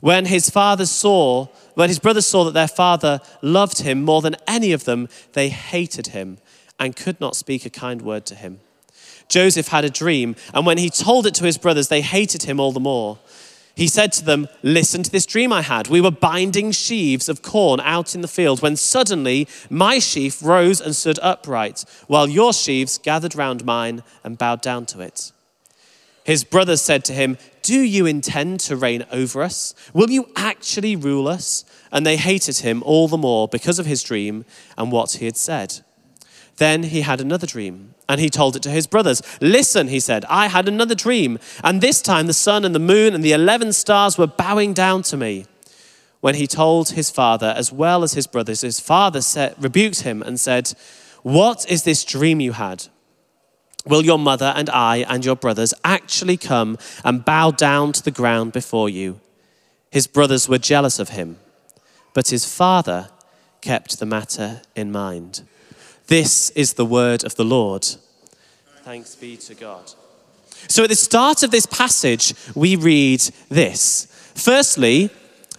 When 0.00 0.26
his 0.26 0.50
father 0.50 0.86
saw, 0.86 1.46
when 1.74 1.88
his 1.88 1.98
brothers 1.98 2.26
saw 2.26 2.44
that 2.44 2.54
their 2.54 2.68
father 2.68 3.20
loved 3.40 3.80
him 3.80 4.04
more 4.04 4.22
than 4.22 4.36
any 4.46 4.72
of 4.72 4.84
them, 4.84 5.08
they 5.32 5.48
hated 5.48 6.08
him 6.08 6.38
and 6.78 6.96
could 6.96 7.20
not 7.20 7.36
speak 7.36 7.64
a 7.64 7.70
kind 7.70 8.02
word 8.02 8.26
to 8.26 8.34
him. 8.34 8.60
Joseph 9.28 9.68
had 9.68 9.84
a 9.84 9.90
dream, 9.90 10.36
and 10.54 10.66
when 10.66 10.78
he 10.78 10.90
told 10.90 11.26
it 11.26 11.34
to 11.34 11.44
his 11.44 11.58
brothers, 11.58 11.88
they 11.88 12.00
hated 12.00 12.44
him 12.44 12.60
all 12.60 12.72
the 12.72 12.80
more. 12.80 13.18
He 13.76 13.88
said 13.88 14.10
to 14.12 14.24
them, 14.24 14.48
Listen 14.62 15.02
to 15.02 15.10
this 15.10 15.26
dream 15.26 15.52
I 15.52 15.60
had. 15.60 15.88
We 15.88 16.00
were 16.00 16.10
binding 16.10 16.72
sheaves 16.72 17.28
of 17.28 17.42
corn 17.42 17.78
out 17.80 18.14
in 18.14 18.22
the 18.22 18.28
field 18.28 18.62
when 18.62 18.74
suddenly 18.74 19.46
my 19.68 19.98
sheaf 19.98 20.42
rose 20.42 20.80
and 20.80 20.96
stood 20.96 21.18
upright, 21.20 21.84
while 22.06 22.26
your 22.26 22.54
sheaves 22.54 22.96
gathered 22.96 23.34
round 23.34 23.66
mine 23.66 24.02
and 24.24 24.38
bowed 24.38 24.62
down 24.62 24.86
to 24.86 25.00
it. 25.00 25.30
His 26.24 26.42
brothers 26.42 26.80
said 26.80 27.04
to 27.04 27.12
him, 27.12 27.36
Do 27.62 27.78
you 27.78 28.06
intend 28.06 28.60
to 28.60 28.76
reign 28.76 29.04
over 29.12 29.42
us? 29.42 29.74
Will 29.92 30.10
you 30.10 30.30
actually 30.34 30.96
rule 30.96 31.28
us? 31.28 31.66
And 31.92 32.06
they 32.06 32.16
hated 32.16 32.58
him 32.58 32.82
all 32.82 33.08
the 33.08 33.18
more 33.18 33.46
because 33.46 33.78
of 33.78 33.86
his 33.86 34.02
dream 34.02 34.46
and 34.78 34.90
what 34.90 35.12
he 35.12 35.26
had 35.26 35.36
said. 35.36 35.80
Then 36.56 36.84
he 36.84 37.02
had 37.02 37.20
another 37.20 37.46
dream, 37.46 37.94
and 38.08 38.20
he 38.20 38.30
told 38.30 38.56
it 38.56 38.62
to 38.62 38.70
his 38.70 38.86
brothers. 38.86 39.20
Listen, 39.40 39.88
he 39.88 40.00
said, 40.00 40.24
I 40.28 40.48
had 40.48 40.68
another 40.68 40.94
dream, 40.94 41.38
and 41.62 41.80
this 41.80 42.00
time 42.00 42.26
the 42.26 42.32
sun 42.32 42.64
and 42.64 42.74
the 42.74 42.78
moon 42.78 43.14
and 43.14 43.22
the 43.22 43.32
11 43.32 43.74
stars 43.74 44.16
were 44.16 44.26
bowing 44.26 44.72
down 44.72 45.02
to 45.04 45.16
me. 45.16 45.46
When 46.20 46.34
he 46.34 46.46
told 46.46 46.90
his 46.90 47.10
father, 47.10 47.52
as 47.56 47.70
well 47.70 48.02
as 48.02 48.14
his 48.14 48.26
brothers, 48.26 48.62
his 48.62 48.80
father 48.80 49.20
rebuked 49.58 50.00
him 50.00 50.22
and 50.22 50.40
said, 50.40 50.72
What 51.22 51.70
is 51.70 51.82
this 51.82 52.04
dream 52.04 52.40
you 52.40 52.52
had? 52.52 52.86
Will 53.84 54.04
your 54.04 54.18
mother 54.18 54.52
and 54.56 54.68
I 54.70 54.98
and 55.08 55.24
your 55.24 55.36
brothers 55.36 55.72
actually 55.84 56.36
come 56.36 56.78
and 57.04 57.24
bow 57.24 57.52
down 57.52 57.92
to 57.92 58.02
the 58.02 58.10
ground 58.10 58.52
before 58.52 58.88
you? 58.88 59.20
His 59.90 60.06
brothers 60.06 60.48
were 60.48 60.58
jealous 60.58 60.98
of 60.98 61.10
him, 61.10 61.38
but 62.12 62.28
his 62.28 62.44
father 62.44 63.10
kept 63.60 63.98
the 63.98 64.06
matter 64.06 64.62
in 64.74 64.90
mind. 64.90 65.42
This 66.06 66.50
is 66.50 66.74
the 66.74 66.84
word 66.84 67.24
of 67.24 67.34
the 67.34 67.44
Lord. 67.44 67.86
Thanks 68.82 69.14
be 69.16 69.36
to 69.38 69.54
God. 69.54 69.92
So 70.68 70.84
at 70.84 70.90
the 70.90 70.96
start 70.96 71.42
of 71.42 71.50
this 71.50 71.66
passage, 71.66 72.34
we 72.54 72.76
read 72.76 73.20
this. 73.48 74.06
Firstly, 74.34 75.10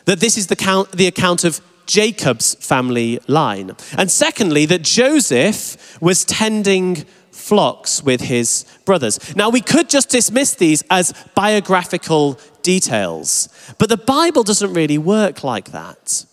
that 0.05 0.19
this 0.19 0.37
is 0.37 0.47
the, 0.47 0.55
count, 0.55 0.91
the 0.93 1.07
account 1.07 1.43
of 1.43 1.59
Jacob's 1.85 2.55
family 2.55 3.19
line. 3.27 3.75
And 3.97 4.09
secondly, 4.09 4.65
that 4.67 4.83
Joseph 4.83 6.01
was 6.01 6.23
tending 6.23 7.05
flocks 7.31 8.03
with 8.03 8.21
his 8.21 8.65
brothers. 8.85 9.35
Now, 9.35 9.49
we 9.49 9.61
could 9.61 9.89
just 9.89 10.09
dismiss 10.09 10.55
these 10.55 10.83
as 10.89 11.13
biographical 11.35 12.39
details, 12.61 13.49
but 13.77 13.89
the 13.89 13.97
Bible 13.97 14.43
doesn't 14.43 14.73
really 14.73 14.97
work 14.97 15.43
like 15.43 15.71
that. 15.71 16.25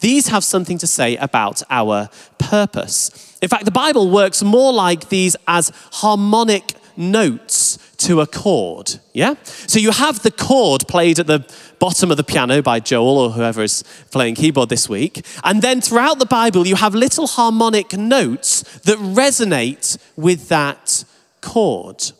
These 0.00 0.28
have 0.28 0.44
something 0.44 0.78
to 0.78 0.86
say 0.86 1.16
about 1.16 1.62
our 1.70 2.08
purpose. 2.38 3.31
In 3.42 3.48
fact, 3.48 3.64
the 3.64 3.72
Bible 3.72 4.08
works 4.08 4.42
more 4.42 4.72
like 4.72 5.08
these 5.08 5.36
as 5.48 5.72
harmonic 5.92 6.74
notes 6.96 7.78
to 7.98 8.20
a 8.20 8.26
chord. 8.26 8.94
Yeah? 9.12 9.34
So 9.44 9.78
you 9.78 9.90
have 9.90 10.22
the 10.22 10.30
chord 10.30 10.86
played 10.88 11.18
at 11.18 11.26
the 11.26 11.44
bottom 11.78 12.10
of 12.10 12.16
the 12.16 12.24
piano 12.24 12.62
by 12.62 12.78
Joel 12.78 13.18
or 13.18 13.30
whoever 13.30 13.62
is 13.62 13.82
playing 14.10 14.36
keyboard 14.36 14.68
this 14.68 14.88
week. 14.88 15.26
And 15.42 15.60
then 15.60 15.80
throughout 15.80 16.20
the 16.20 16.26
Bible, 16.26 16.66
you 16.66 16.76
have 16.76 16.94
little 16.94 17.26
harmonic 17.26 17.92
notes 17.92 18.62
that 18.80 18.98
resonate 18.98 19.98
with 20.16 20.48
that 20.48 21.04
chord. 21.40 22.12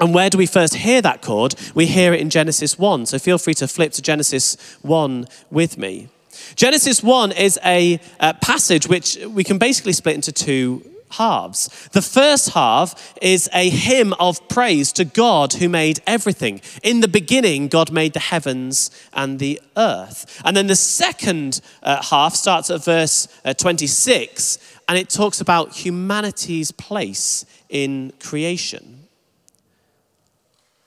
And 0.00 0.14
where 0.14 0.30
do 0.30 0.38
we 0.38 0.46
first 0.46 0.76
hear 0.76 1.02
that 1.02 1.22
chord? 1.22 1.54
We 1.74 1.86
hear 1.86 2.12
it 2.12 2.20
in 2.20 2.30
Genesis 2.30 2.78
1. 2.78 3.06
So 3.06 3.18
feel 3.18 3.38
free 3.38 3.54
to 3.54 3.68
flip 3.68 3.92
to 3.92 4.02
Genesis 4.02 4.56
1 4.82 5.26
with 5.50 5.78
me. 5.78 6.08
Genesis 6.54 7.02
1 7.02 7.32
is 7.32 7.58
a, 7.64 8.00
passage 8.40 8.88
which 8.88 9.18
we 9.28 9.44
can 9.44 9.58
basically 9.58 9.92
split 9.92 10.14
into 10.14 10.32
two 10.32 10.82
halves. 11.12 11.88
The 11.92 12.02
first 12.02 12.50
half 12.50 13.14
is 13.22 13.48
a 13.52 13.70
hymn 13.70 14.12
of 14.14 14.46
praise 14.48 14.92
to 14.92 15.04
God 15.04 15.54
who 15.54 15.68
made 15.68 16.00
everything. 16.06 16.60
In 16.82 17.00
the 17.00 17.08
beginning, 17.08 17.68
God 17.68 17.90
made 17.90 18.12
the 18.12 18.20
heavens 18.20 18.90
and 19.12 19.38
the 19.38 19.60
earth. 19.76 20.40
And 20.44 20.56
then 20.56 20.66
the 20.66 20.76
second 20.76 21.60
uh, 21.82 22.02
half 22.02 22.34
starts 22.34 22.70
at 22.70 22.84
verse 22.84 23.28
uh, 23.44 23.54
26 23.54 24.58
and 24.88 24.98
it 24.98 25.10
talks 25.10 25.40
about 25.40 25.76
humanity's 25.76 26.72
place 26.72 27.44
in 27.68 28.12
creation. 28.20 29.04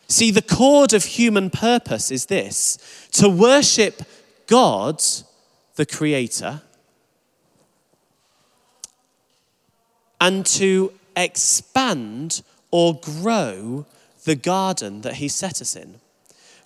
See, 0.07 0.31
the 0.31 0.41
chord 0.41 0.93
of 0.93 1.05
human 1.05 1.49
purpose 1.49 2.11
is 2.11 2.25
this 2.25 2.77
to 3.13 3.29
worship 3.29 4.01
God, 4.47 5.01
the 5.81 5.85
Creator 5.87 6.61
and 10.19 10.45
to 10.45 10.93
expand 11.15 12.43
or 12.69 12.99
grow 12.99 13.87
the 14.25 14.35
garden 14.35 15.01
that 15.01 15.15
he 15.15 15.27
set 15.27 15.59
us 15.59 15.75
in. 15.75 15.95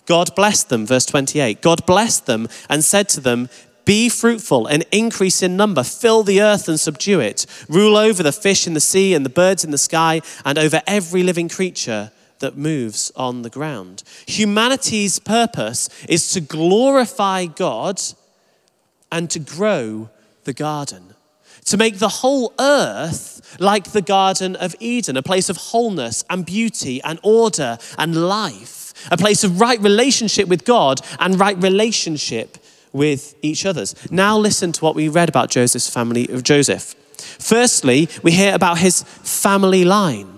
God 0.04 0.34
blessed 0.34 0.68
them, 0.68 0.84
verse 0.84 1.06
28. 1.06 1.62
God 1.62 1.86
blessed 1.86 2.26
them 2.26 2.46
and 2.68 2.84
said 2.84 3.08
to 3.08 3.22
them, 3.22 3.48
Be 3.86 4.10
fruitful 4.10 4.66
and 4.66 4.84
increase 4.92 5.42
in 5.42 5.56
number, 5.56 5.82
fill 5.82 6.22
the 6.22 6.42
earth 6.42 6.68
and 6.68 6.78
subdue 6.78 7.18
it, 7.18 7.46
rule 7.70 7.96
over 7.96 8.22
the 8.22 8.32
fish 8.32 8.66
in 8.66 8.74
the 8.74 8.80
sea 8.80 9.14
and 9.14 9.24
the 9.24 9.30
birds 9.30 9.64
in 9.64 9.70
the 9.70 9.78
sky, 9.78 10.20
and 10.44 10.58
over 10.58 10.82
every 10.86 11.22
living 11.22 11.48
creature 11.48 12.12
that 12.40 12.58
moves 12.58 13.10
on 13.16 13.40
the 13.40 13.48
ground. 13.48 14.02
Humanity's 14.26 15.18
purpose 15.18 15.88
is 16.06 16.30
to 16.32 16.42
glorify 16.42 17.46
God 17.46 17.98
and 19.10 19.30
to 19.30 19.38
grow 19.38 20.10
the 20.44 20.52
garden 20.52 21.14
to 21.66 21.76
make 21.76 21.98
the 21.98 22.08
whole 22.08 22.52
earth 22.58 23.56
like 23.60 23.92
the 23.92 24.02
Garden 24.02 24.56
of 24.56 24.74
Eden, 24.80 25.16
a 25.16 25.22
place 25.22 25.48
of 25.48 25.56
wholeness 25.56 26.24
and 26.30 26.46
beauty 26.46 27.02
and 27.02 27.18
order 27.22 27.78
and 27.98 28.28
life, 28.28 28.94
a 29.10 29.16
place 29.16 29.44
of 29.44 29.60
right 29.60 29.80
relationship 29.80 30.48
with 30.48 30.64
God 30.64 31.00
and 31.18 31.38
right 31.38 31.60
relationship 31.60 32.58
with 32.92 33.34
each 33.42 33.66
others. 33.66 33.94
Now 34.10 34.38
listen 34.38 34.72
to 34.72 34.84
what 34.84 34.94
we 34.94 35.08
read 35.08 35.28
about 35.28 35.50
Joseph's 35.50 35.90
family 35.90 36.28
of 36.28 36.42
Joseph. 36.42 36.94
Firstly, 37.18 38.08
we 38.22 38.32
hear 38.32 38.54
about 38.54 38.78
his 38.78 39.02
family 39.02 39.84
line. 39.84 40.35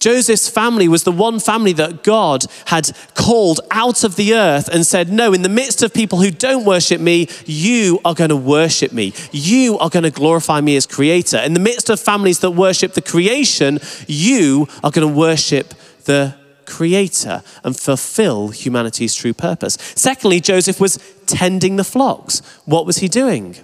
Joseph's 0.00 0.48
family 0.48 0.88
was 0.88 1.04
the 1.04 1.12
one 1.12 1.38
family 1.38 1.74
that 1.74 2.02
God 2.02 2.46
had 2.66 2.90
called 3.14 3.60
out 3.70 4.02
of 4.02 4.16
the 4.16 4.34
earth 4.34 4.66
and 4.68 4.86
said, 4.86 5.10
No, 5.10 5.34
in 5.34 5.42
the 5.42 5.48
midst 5.50 5.82
of 5.82 5.92
people 5.92 6.20
who 6.20 6.30
don't 6.30 6.64
worship 6.64 7.02
me, 7.02 7.28
you 7.44 8.00
are 8.02 8.14
going 8.14 8.30
to 8.30 8.36
worship 8.36 8.92
me. 8.92 9.12
You 9.30 9.78
are 9.78 9.90
going 9.90 10.04
to 10.04 10.10
glorify 10.10 10.62
me 10.62 10.74
as 10.76 10.86
creator. 10.86 11.36
In 11.36 11.52
the 11.52 11.60
midst 11.60 11.90
of 11.90 12.00
families 12.00 12.40
that 12.40 12.52
worship 12.52 12.94
the 12.94 13.02
creation, 13.02 13.78
you 14.06 14.68
are 14.82 14.90
going 14.90 15.06
to 15.06 15.14
worship 15.14 15.74
the 16.04 16.34
creator 16.64 17.42
and 17.62 17.78
fulfill 17.78 18.48
humanity's 18.48 19.14
true 19.14 19.34
purpose. 19.34 19.76
Secondly, 19.96 20.40
Joseph 20.40 20.80
was 20.80 20.98
tending 21.26 21.76
the 21.76 21.84
flocks. 21.84 22.40
What 22.64 22.86
was 22.86 22.98
he 22.98 23.08
doing? 23.08 23.56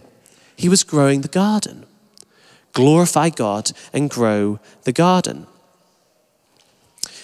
He 0.55 0.69
was 0.69 0.85
growing 0.85 1.23
the 1.23 1.29
garden. 1.29 1.87
Glorify 2.75 3.31
God 3.31 3.73
and 3.95 4.11
grow 4.11 4.61
the 4.83 4.93
garden. 4.93 5.47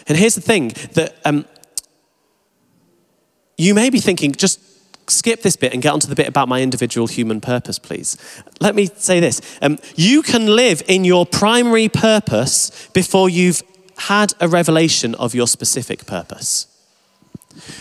And 0.08 0.18
here's 0.18 0.34
the 0.34 0.40
thing 0.40 0.68
that 0.94 1.16
um, 1.24 1.44
you 3.56 3.74
may 3.74 3.90
be 3.90 4.00
thinking, 4.00 4.32
just 4.32 4.60
skip 5.08 5.42
this 5.42 5.56
bit 5.56 5.72
and 5.72 5.82
get 5.82 5.92
onto 5.92 6.06
the 6.06 6.14
bit 6.14 6.28
about 6.28 6.48
my 6.48 6.62
individual 6.62 7.06
human 7.06 7.40
purpose, 7.40 7.78
please. 7.78 8.16
Let 8.60 8.74
me 8.74 8.86
say 8.86 9.20
this 9.20 9.40
um, 9.60 9.78
you 9.96 10.22
can 10.22 10.46
live 10.46 10.82
in 10.88 11.04
your 11.04 11.26
primary 11.26 11.88
purpose 11.88 12.88
before 12.92 13.28
you've 13.28 13.62
had 13.98 14.34
a 14.40 14.48
revelation 14.48 15.14
of 15.16 15.34
your 15.34 15.46
specific 15.46 16.06
purpose. 16.06 16.66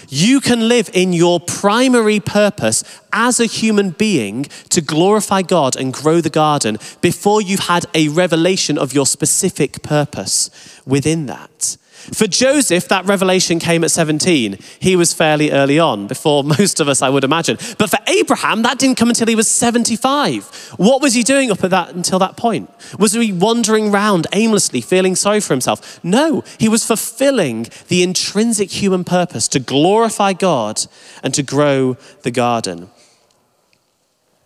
You 0.09 0.41
can 0.41 0.67
live 0.67 0.89
in 0.93 1.13
your 1.13 1.39
primary 1.39 2.19
purpose 2.19 2.83
as 3.13 3.39
a 3.39 3.45
human 3.45 3.91
being 3.91 4.43
to 4.69 4.81
glorify 4.81 5.43
God 5.43 5.77
and 5.77 5.93
grow 5.93 6.19
the 6.19 6.29
garden 6.29 6.77
before 6.99 7.41
you've 7.41 7.61
had 7.61 7.85
a 7.93 8.09
revelation 8.09 8.77
of 8.77 8.93
your 8.93 9.05
specific 9.05 9.81
purpose 9.81 10.81
within 10.85 11.25
that. 11.27 11.77
For 12.13 12.25
Joseph, 12.25 12.87
that 12.87 13.05
revelation 13.05 13.59
came 13.59 13.83
at 13.83 13.91
17. 13.91 14.57
He 14.79 14.95
was 14.95 15.13
fairly 15.13 15.51
early 15.51 15.79
on, 15.79 16.07
before 16.07 16.43
most 16.59 16.79
of 16.79 16.87
us, 16.87 17.01
I 17.01 17.09
would 17.09 17.23
imagine. 17.23 17.57
But 17.77 17.89
for 17.89 17.99
Abraham, 18.07 18.63
that 18.63 18.79
didn't 18.79 18.97
come 18.97 19.09
until 19.09 19.27
he 19.27 19.35
was 19.35 19.49
75. 19.49 20.73
What 20.77 21.01
was 21.01 21.13
he 21.13 21.23
doing 21.23 21.51
up 21.51 21.63
at 21.63 21.69
that 21.69 21.93
until 21.93 22.19
that 22.19 22.37
point? 22.37 22.69
Was 22.97 23.13
he 23.13 23.31
wandering 23.31 23.93
around 23.93 24.27
aimlessly, 24.33 24.81
feeling 24.81 25.15
sorry 25.15 25.39
for 25.39 25.53
himself? 25.53 26.03
No, 26.03 26.43
he 26.57 26.67
was 26.67 26.85
fulfilling 26.85 27.67
the 27.87 28.03
intrinsic 28.03 28.71
human 28.71 29.03
purpose 29.03 29.47
to 29.49 29.59
glorify 29.59 30.33
God 30.33 30.81
and 31.23 31.33
to 31.33 31.43
grow 31.43 31.97
the 32.23 32.31
garden. 32.31 32.89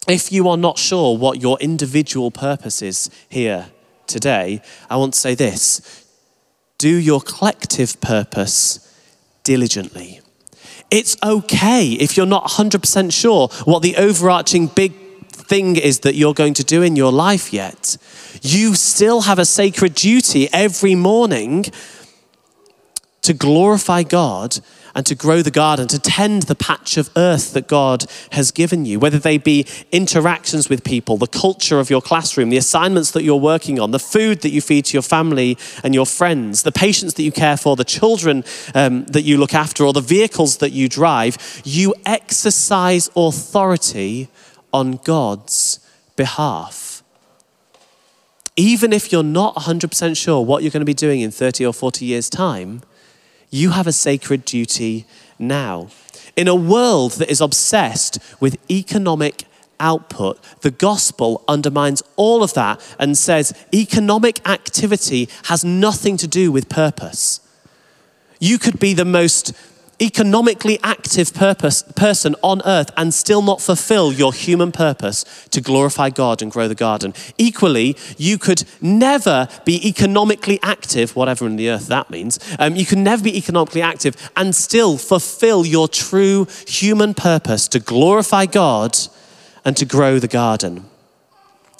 If 0.07 0.31
you 0.31 0.47
are 0.49 0.57
not 0.57 0.77
sure 0.77 1.17
what 1.17 1.41
your 1.41 1.57
individual 1.59 2.29
purpose 2.29 2.81
is 2.81 3.09
here 3.27 3.67
today, 4.05 4.61
I 4.89 4.97
want 4.97 5.13
to 5.15 5.19
say 5.19 5.33
this 5.33 6.04
do 6.77 6.89
your 6.89 7.21
collective 7.21 7.99
purpose 8.01 8.79
diligently. 9.43 10.21
It's 10.91 11.17
okay 11.23 11.91
if 11.93 12.15
you're 12.15 12.25
not 12.25 12.45
100% 12.45 13.11
sure 13.11 13.47
what 13.65 13.81
the 13.81 13.97
overarching 13.97 14.67
big 14.67 14.93
thing 15.29 15.75
is 15.75 15.99
that 16.01 16.15
you're 16.15 16.33
going 16.33 16.53
to 16.55 16.63
do 16.63 16.81
in 16.81 16.95
your 16.95 17.11
life 17.11 17.53
yet. 17.53 17.97
You 18.41 18.75
still 18.75 19.21
have 19.21 19.39
a 19.39 19.45
sacred 19.45 19.95
duty 19.95 20.47
every 20.51 20.95
morning 20.95 21.65
to 23.21 23.33
glorify 23.33 24.03
God 24.03 24.59
and 24.95 25.05
to 25.05 25.13
grow 25.13 25.41
the 25.41 25.51
garden, 25.51 25.87
to 25.89 25.99
tend 25.99 26.43
the 26.43 26.55
patch 26.55 26.95
of 26.95 27.09
earth 27.17 27.51
that 27.53 27.67
God 27.67 28.05
has 28.31 28.49
given 28.49 28.85
you, 28.85 28.97
whether 28.97 29.19
they 29.19 29.37
be 29.37 29.67
interactions 29.91 30.69
with 30.69 30.85
people, 30.85 31.17
the 31.17 31.27
culture 31.27 31.79
of 31.79 31.89
your 31.89 32.01
classroom, 32.01 32.49
the 32.49 32.57
assignments 32.57 33.11
that 33.11 33.23
you're 33.23 33.35
working 33.35 33.77
on, 33.77 33.91
the 33.91 33.99
food 33.99 34.41
that 34.41 34.51
you 34.51 34.61
feed 34.61 34.85
to 34.85 34.93
your 34.93 35.01
family 35.01 35.57
and 35.83 35.93
your 35.93 36.05
friends, 36.05 36.63
the 36.63 36.71
patients 36.71 37.15
that 37.15 37.23
you 37.23 37.31
care 37.31 37.57
for, 37.57 37.75
the 37.75 37.83
children 37.83 38.43
um, 38.73 39.05
that 39.07 39.23
you 39.23 39.37
look 39.37 39.53
after, 39.53 39.83
or 39.83 39.91
the 39.91 39.99
vehicles 39.99 40.57
that 40.57 40.71
you 40.71 40.87
drive, 40.87 41.61
you 41.65 41.93
exercise 42.05 43.09
authority 43.15 44.29
on 44.71 44.97
God's 45.03 45.79
behalf. 46.15 47.03
Even 48.55 48.93
if 48.93 49.11
you're 49.11 49.23
not 49.23 49.55
100% 49.55 50.15
sure 50.15 50.43
what 50.43 50.63
you're 50.63 50.71
going 50.71 50.79
to 50.79 50.85
be 50.85 50.93
doing 50.93 51.19
in 51.19 51.31
30 51.31 51.65
or 51.65 51.73
40 51.73 52.05
years' 52.05 52.29
time, 52.29 52.81
you 53.55 53.71
have 53.71 53.87
a 53.87 53.91
sacred 53.93 54.43
duty 54.43 55.05
now. 55.39 55.87
In 56.35 56.47
a 56.47 56.55
world 56.55 57.13
that 57.13 57.31
is 57.31 57.39
obsessed 57.39 58.19
with 58.41 58.59
economic 58.69 59.45
output, 59.79 60.41
the 60.61 60.71
gospel 60.71 61.43
undermines 61.47 62.03
all 62.17 62.43
of 62.43 62.53
that 62.53 62.81
and 62.99 63.17
says 63.17 63.53
economic 63.73 64.45
activity 64.47 65.29
has 65.45 65.63
nothing 65.63 66.17
to 66.17 66.27
do 66.27 66.51
with 66.51 66.67
purpose. 66.67 67.39
You 68.39 68.59
could 68.59 68.77
be 68.77 68.93
the 68.93 69.05
most 69.05 69.53
economically 70.01 70.79
active 70.83 71.33
purpose, 71.33 71.83
person 71.83 72.35
on 72.41 72.61
earth 72.65 72.91
and 72.97 73.13
still 73.13 73.41
not 73.41 73.61
fulfill 73.61 74.11
your 74.11 74.33
human 74.33 74.71
purpose 74.71 75.23
to 75.51 75.61
glorify 75.61 76.09
God 76.09 76.41
and 76.41 76.51
grow 76.51 76.67
the 76.67 76.75
garden. 76.75 77.13
Equally, 77.37 77.95
you 78.17 78.37
could 78.37 78.63
never 78.81 79.47
be 79.63 79.87
economically 79.87 80.59
active, 80.61 81.15
whatever 81.15 81.45
in 81.45 81.55
the 81.55 81.69
earth 81.69 81.87
that 81.87 82.09
means. 82.09 82.39
Um, 82.59 82.75
you 82.75 82.85
can 82.85 83.03
never 83.03 83.23
be 83.23 83.37
economically 83.37 83.81
active 83.81 84.15
and 84.35 84.55
still 84.55 84.97
fulfill 84.97 85.65
your 85.65 85.87
true 85.87 86.47
human 86.67 87.13
purpose 87.13 87.67
to 87.69 87.79
glorify 87.79 88.45
God 88.45 88.97
and 89.63 89.75
to 89.77 89.85
grow 89.85 90.19
the 90.19 90.27
garden. 90.27 90.85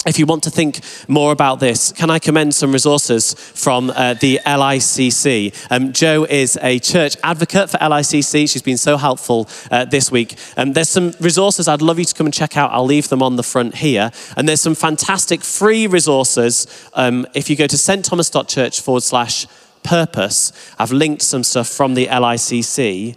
If 0.06 0.18
you 0.18 0.26
want 0.26 0.44
to 0.44 0.50
think 0.50 0.80
more 1.08 1.32
about 1.32 1.58
this, 1.60 1.92
can 1.92 2.10
I 2.10 2.18
commend 2.18 2.54
some 2.54 2.72
resources 2.72 3.34
from 3.34 3.90
uh, 3.90 4.14
the 4.14 4.40
LICC? 4.46 5.52
Um, 5.70 5.92
Joe 5.92 6.24
is 6.24 6.56
a 6.62 6.78
church 6.78 7.16
advocate 7.24 7.70
for 7.70 7.78
LICC. 7.78 8.48
She's 8.50 8.62
been 8.62 8.78
so 8.78 8.96
helpful 8.96 9.48
uh, 9.70 9.84
this 9.84 10.12
week. 10.12 10.36
Um, 10.56 10.72
there's 10.72 10.88
some 10.88 11.12
resources 11.20 11.66
I'd 11.66 11.82
love 11.82 11.98
you 11.98 12.04
to 12.04 12.14
come 12.14 12.26
and 12.26 12.34
check 12.34 12.56
out. 12.56 12.70
I'll 12.70 12.84
leave 12.84 13.08
them 13.08 13.22
on 13.22 13.36
the 13.36 13.42
front 13.42 13.74
here. 13.74 14.12
And 14.36 14.48
there's 14.48 14.60
some 14.60 14.76
fantastic 14.76 15.42
free 15.42 15.86
resources. 15.86 16.66
Um, 16.94 17.26
if 17.34 17.50
you 17.50 17.56
go 17.56 17.66
to 17.66 17.76
stthomas.church 17.76 18.80
forward 18.80 19.02
slash 19.02 19.46
purpose, 19.82 20.52
I've 20.78 20.92
linked 20.92 21.22
some 21.22 21.42
stuff 21.42 21.68
from 21.68 21.94
the 21.94 22.06
LICC 22.06 23.16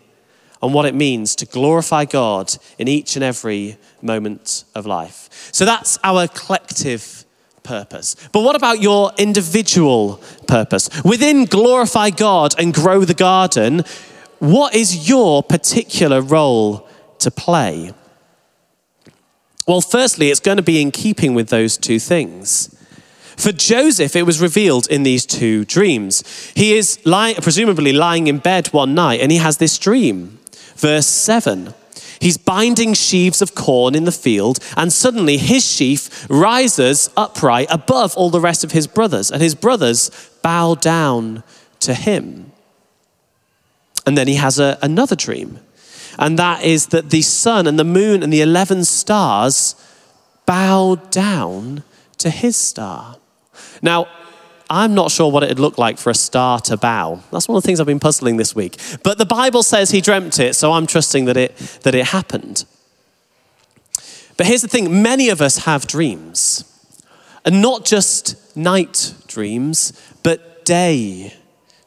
on 0.61 0.73
what 0.73 0.85
it 0.85 0.93
means 0.93 1.35
to 1.35 1.45
glorify 1.45 2.05
God 2.05 2.53
in 2.77 2.87
each 2.87 3.15
and 3.15 3.23
every 3.23 3.77
moment 4.01 4.65
of 4.75 4.85
life. 4.85 5.49
So 5.51 5.65
that's 5.65 5.97
our 6.03 6.27
collective 6.27 7.25
purpose. 7.63 8.15
But 8.31 8.41
what 8.41 8.55
about 8.55 8.81
your 8.81 9.11
individual 9.17 10.21
purpose? 10.47 10.89
Within 11.03 11.45
glorify 11.45 12.09
God 12.09 12.55
and 12.57 12.73
grow 12.73 13.05
the 13.05 13.13
garden, 13.13 13.83
what 14.39 14.73
is 14.73 15.07
your 15.07 15.43
particular 15.43 16.21
role 16.21 16.87
to 17.19 17.31
play? 17.31 17.93
Well, 19.67 19.81
firstly, 19.81 20.29
it's 20.31 20.39
going 20.39 20.57
to 20.57 20.63
be 20.63 20.81
in 20.81 20.91
keeping 20.91 21.35
with 21.35 21.49
those 21.49 21.77
two 21.77 21.99
things. 21.99 22.75
For 23.37 23.51
Joseph, 23.51 24.15
it 24.15 24.23
was 24.23 24.41
revealed 24.41 24.87
in 24.87 25.03
these 25.03 25.25
two 25.25 25.63
dreams. 25.63 26.23
He 26.55 26.75
is 26.75 26.99
lying, 27.05 27.35
presumably 27.35 27.93
lying 27.93 28.27
in 28.27 28.39
bed 28.39 28.67
one 28.67 28.95
night 28.95 29.21
and 29.21 29.31
he 29.31 29.37
has 29.37 29.57
this 29.57 29.77
dream. 29.77 30.38
Verse 30.79 31.07
7. 31.07 31.74
He's 32.21 32.38
binding 32.38 32.93
sheaves 32.93 33.41
of 33.41 33.55
corn 33.55 33.95
in 33.95 34.05
the 34.05 34.12
field, 34.12 34.59
and 34.75 34.91
suddenly 34.91 35.38
his 35.38 35.65
sheaf 35.65 36.25
rises 36.29 37.09
upright 37.15 37.67
above 37.69 38.15
all 38.15 38.29
the 38.29 38.41
rest 38.41 38.63
of 38.63 38.71
his 38.71 38.88
brothers, 38.88 39.31
and 39.31 39.41
his 39.41 39.55
brothers 39.55 40.09
bow 40.41 40.75
down 40.75 41.43
to 41.81 41.93
him. 41.93 42.51
And 44.05 44.17
then 44.17 44.27
he 44.27 44.36
has 44.36 44.59
a, 44.59 44.77
another 44.81 45.15
dream, 45.15 45.59
and 46.17 46.39
that 46.39 46.63
is 46.63 46.88
that 46.88 47.09
the 47.09 47.21
sun 47.21 47.67
and 47.67 47.79
the 47.79 47.86
moon 47.86 48.24
and 48.24 48.31
the 48.33 48.41
11 48.41 48.86
stars 48.86 49.75
bow 50.45 50.95
down 51.12 51.83
to 52.17 52.29
his 52.29 52.57
star. 52.57 53.17
Now, 53.81 54.07
I'm 54.69 54.93
not 54.93 55.11
sure 55.11 55.31
what 55.31 55.43
it'd 55.43 55.59
look 55.59 55.77
like 55.77 55.97
for 55.97 56.09
a 56.09 56.15
star 56.15 56.59
to 56.61 56.77
bow. 56.77 57.21
That's 57.31 57.47
one 57.47 57.57
of 57.57 57.63
the 57.63 57.67
things 57.67 57.79
I've 57.79 57.88
been 57.88 57.99
puzzling 57.99 58.38
this 58.38 58.55
week. 58.55 58.77
But 59.03 59.17
the 59.17 59.25
Bible 59.25 59.63
says 59.63 59.91
he 59.91 60.01
dreamt 60.01 60.39
it, 60.39 60.55
so 60.55 60.73
I'm 60.73 60.85
trusting 60.85 61.25
that 61.25 61.38
it, 61.38 61.57
that 61.83 61.95
it 61.95 62.05
happened. 62.07 62.65
But 64.38 64.45
here's 64.45 64.61
the 64.61 64.67
thing 64.67 65.01
many 65.01 65.29
of 65.29 65.41
us 65.41 65.59
have 65.65 65.88
dreams, 65.88 66.63
and 67.43 67.61
not 67.61 67.83
just 67.83 68.55
night 68.55 69.13
dreams, 69.27 69.91
but 70.23 70.65
day 70.65 71.33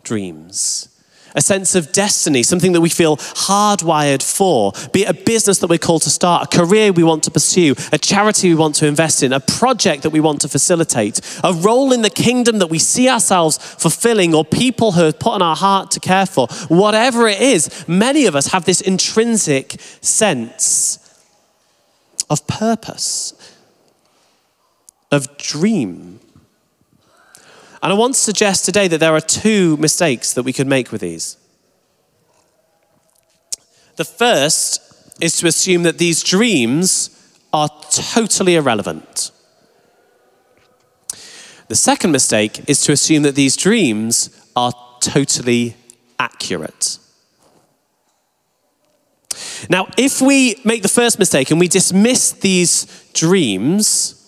dreams 0.03 0.92
a 1.35 1.41
sense 1.41 1.75
of 1.75 1.93
destiny, 1.93 2.43
something 2.43 2.73
that 2.73 2.81
we 2.81 2.89
feel 2.89 3.17
hardwired 3.17 4.23
for, 4.23 4.73
be 4.93 5.03
it 5.03 5.11
a 5.11 5.15
business 5.15 5.59
that 5.59 5.69
we're 5.69 5.79
called 5.79 6.03
to 6.03 6.11
start, 6.11 6.53
a 6.53 6.57
career 6.57 6.93
we 6.93 7.03
want 7.03 7.23
to 7.25 7.31
pursue, 7.31 7.75
a 7.93 7.99
charity 7.99 8.49
we 8.49 8.55
want 8.55 8.75
to 8.77 8.87
invest 8.87 9.23
in, 9.23 9.33
a 9.33 9.41
project 9.41 10.03
that 10.03 10.11
we 10.11 10.21
want 10.21 10.41
to 10.41 10.49
facilitate, 10.49 11.21
a 11.45 11.53
role 11.53 11.93
in 11.93 12.03
the 12.03 12.11
kingdom 12.11 12.59
that 12.59 12.69
we 12.69 12.79
see 12.79 13.09
ourselves 13.09 13.59
fulfilling, 13.59 14.35
or 14.35 14.45
people 14.45 14.93
who 14.93 15.03
have 15.03 15.19
put 15.19 15.33
on 15.33 15.43
our 15.43 15.57
heart 15.57 15.91
to 15.91 16.01
care 16.01 16.27
for. 16.27 16.47
Whatever 16.69 17.29
it 17.29 17.41
is, 17.41 17.87
many 17.89 18.27
of 18.27 18.37
us 18.37 18.49
have 18.49 18.65
this 18.65 18.81
intrinsic 18.81 19.77
sense 20.01 20.99
of 22.31 22.47
purpose, 22.47 23.35
of 25.11 25.37
dream. 25.37 26.21
And 27.83 27.93
I 27.93 27.97
want 27.97 28.15
to 28.15 28.21
suggest 28.21 28.65
today 28.65 28.87
that 28.89 28.99
there 28.99 29.13
are 29.13 29.21
two 29.21 29.77
mistakes 29.79 30.35
that 30.35 30.45
we 30.45 30.53
could 30.53 30.69
make 30.69 30.93
with 30.93 31.01
these. 31.01 31.37
The 33.97 34.05
first 34.05 34.81
is 35.21 35.37
to 35.39 35.47
assume 35.47 35.83
that 35.83 35.99
these 35.99 36.23
dreams 36.23 37.11
are 37.53 37.69
totally 37.91 38.55
irrelevant. 38.55 39.33
The 41.69 41.75
second 41.75 42.13
mistake 42.13 42.69
is 42.69 42.81
to 42.83 42.93
assume 42.93 43.23
that 43.25 43.35
these 43.35 43.57
dreams 43.57 44.31
are 44.55 44.73
totally 45.01 45.77
accurate. 46.19 46.99
Now, 49.69 49.89
if 49.97 50.21
we 50.21 50.61
make 50.65 50.83
the 50.83 50.89
first 50.89 51.19
mistake 51.19 51.51
and 51.51 51.59
we 51.59 51.69
dismiss 51.69 52.33
these 52.33 52.87
dreams, 53.13 54.22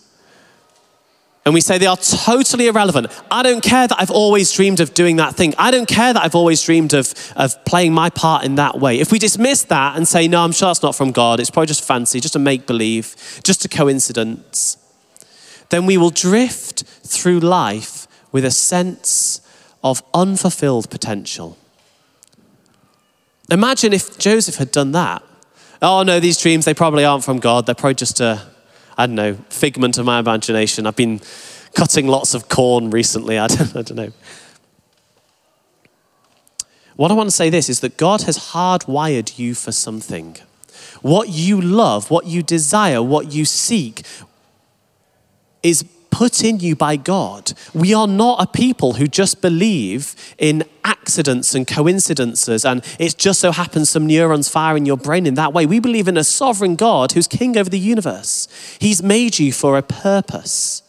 and 1.44 1.52
we 1.52 1.60
say 1.60 1.76
they 1.76 1.86
are 1.86 1.96
totally 1.96 2.68
irrelevant. 2.68 3.08
I 3.30 3.42
don't 3.42 3.62
care 3.62 3.86
that 3.86 3.96
I've 4.00 4.10
always 4.10 4.50
dreamed 4.50 4.80
of 4.80 4.94
doing 4.94 5.16
that 5.16 5.34
thing. 5.34 5.54
I 5.58 5.70
don't 5.70 5.86
care 5.86 6.12
that 6.12 6.24
I've 6.24 6.34
always 6.34 6.62
dreamed 6.62 6.94
of, 6.94 7.12
of 7.36 7.62
playing 7.66 7.92
my 7.92 8.08
part 8.08 8.44
in 8.44 8.54
that 8.54 8.80
way. 8.80 8.98
If 8.98 9.12
we 9.12 9.18
dismiss 9.18 9.62
that 9.64 9.96
and 9.96 10.08
say, 10.08 10.26
no, 10.26 10.42
I'm 10.42 10.52
sure 10.52 10.68
that's 10.68 10.82
not 10.82 10.94
from 10.94 11.12
God, 11.12 11.40
it's 11.40 11.50
probably 11.50 11.66
just 11.66 11.84
fancy, 11.84 12.18
just 12.18 12.34
a 12.34 12.38
make 12.38 12.66
believe, 12.66 13.14
just 13.44 13.64
a 13.64 13.68
coincidence, 13.68 14.78
then 15.68 15.84
we 15.84 15.98
will 15.98 16.10
drift 16.10 16.82
through 16.82 17.40
life 17.40 18.06
with 18.32 18.44
a 18.44 18.50
sense 18.50 19.40
of 19.82 20.02
unfulfilled 20.14 20.88
potential. 20.88 21.58
Imagine 23.50 23.92
if 23.92 24.18
Joseph 24.18 24.56
had 24.56 24.70
done 24.70 24.92
that. 24.92 25.22
Oh, 25.82 26.02
no, 26.02 26.20
these 26.20 26.38
dreams, 26.38 26.64
they 26.64 26.72
probably 26.72 27.04
aren't 27.04 27.24
from 27.24 27.38
God. 27.38 27.66
They're 27.66 27.74
probably 27.74 27.96
just 27.96 28.18
a 28.20 28.53
I 28.96 29.06
don't 29.06 29.16
know, 29.16 29.34
figment 29.48 29.98
of 29.98 30.06
my 30.06 30.18
imagination. 30.18 30.86
I've 30.86 30.96
been 30.96 31.20
cutting 31.74 32.06
lots 32.06 32.34
of 32.34 32.48
corn 32.48 32.90
recently. 32.90 33.38
I 33.44 33.46
don't, 33.46 33.76
I 33.76 33.82
don't 33.82 33.96
know. 33.96 34.12
What 36.96 37.10
I 37.10 37.14
want 37.14 37.28
to 37.28 37.34
say 37.34 37.50
this 37.50 37.68
is 37.68 37.80
that 37.80 37.96
God 37.96 38.22
has 38.22 38.38
hardwired 38.52 39.38
you 39.38 39.54
for 39.54 39.72
something. 39.72 40.36
What 41.02 41.28
you 41.28 41.60
love, 41.60 42.10
what 42.10 42.26
you 42.26 42.42
desire, 42.42 43.02
what 43.02 43.32
you 43.32 43.44
seek 43.44 44.02
is 45.62 45.84
put 46.14 46.44
in 46.44 46.60
you 46.60 46.76
by 46.76 46.94
God. 46.94 47.52
We 47.74 47.92
are 47.92 48.06
not 48.06 48.40
a 48.40 48.46
people 48.46 48.92
who 48.92 49.08
just 49.08 49.42
believe 49.42 50.14
in 50.38 50.62
accidents 50.84 51.56
and 51.56 51.66
coincidences 51.66 52.64
and 52.64 52.84
it 53.00 53.18
just 53.18 53.40
so 53.40 53.50
happens 53.50 53.90
some 53.90 54.06
neurons 54.06 54.48
fire 54.48 54.76
in 54.76 54.86
your 54.86 54.96
brain 54.96 55.26
in 55.26 55.34
that 55.34 55.52
way. 55.52 55.66
We 55.66 55.80
believe 55.80 56.06
in 56.06 56.16
a 56.16 56.22
sovereign 56.22 56.76
God 56.76 57.12
who's 57.12 57.26
king 57.26 57.58
over 57.58 57.68
the 57.68 57.80
universe. 57.80 58.46
He's 58.78 59.02
made 59.02 59.40
you 59.40 59.52
for 59.52 59.76
a 59.76 59.82
purpose. 59.82 60.84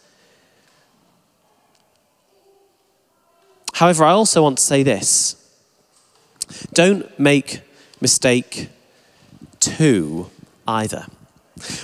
However, 3.73 4.03
I 4.05 4.11
also 4.11 4.43
want 4.43 4.59
to 4.59 4.63
say 4.63 4.83
this 4.83 5.35
don't 6.71 7.19
make 7.19 7.61
mistake 7.99 8.69
two 9.59 10.29
either. 10.67 11.07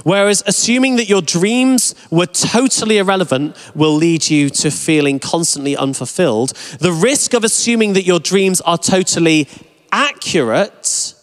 Whereas 0.04 0.44
assuming 0.46 0.98
that 0.98 1.08
your 1.08 1.22
dreams 1.22 1.96
were 2.10 2.26
totally 2.26 2.98
irrelevant 2.98 3.56
will 3.74 3.94
lead 3.94 4.30
you 4.30 4.50
to 4.50 4.70
feeling 4.70 5.20
constantly 5.20 5.78
unfulfilled. 5.78 6.50
The 6.80 6.92
risk 6.92 7.34
of 7.34 7.44
assuming 7.44 7.94
that 7.94 8.06
your 8.06 8.20
dreams 8.20 8.60
are 8.62 8.78
totally 8.78 9.48
accurate 9.92 11.14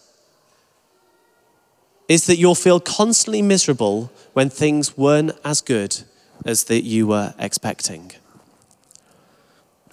is 2.08 2.26
that 2.26 2.36
you'll 2.38 2.54
feel 2.54 2.80
constantly 2.80 3.42
miserable 3.42 4.10
when 4.32 4.48
things 4.48 4.96
weren't 4.96 5.32
as 5.44 5.60
good 5.60 5.98
as 6.46 6.64
that 6.64 6.84
you 6.84 7.06
were 7.06 7.34
expecting. 7.38 8.12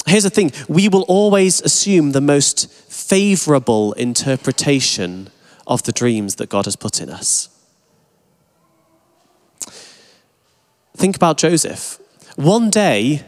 Here's 0.08 0.24
the 0.24 0.30
thing 0.30 0.52
we 0.70 0.88
will 0.88 1.04
always 1.04 1.62
assume 1.62 2.12
the 2.12 2.22
most 2.22 2.72
favorable 2.72 3.92
interpretation 3.94 5.30
of 5.68 5.84
the 5.84 5.92
dreams 5.92 6.36
that 6.36 6.48
God 6.48 6.66
has 6.66 6.76
put 6.76 7.02
in 7.02 7.10
us. 7.10 7.50
Think 10.96 11.16
about 11.16 11.38
Joseph. 11.38 12.00
One 12.36 12.70
day, 12.70 13.24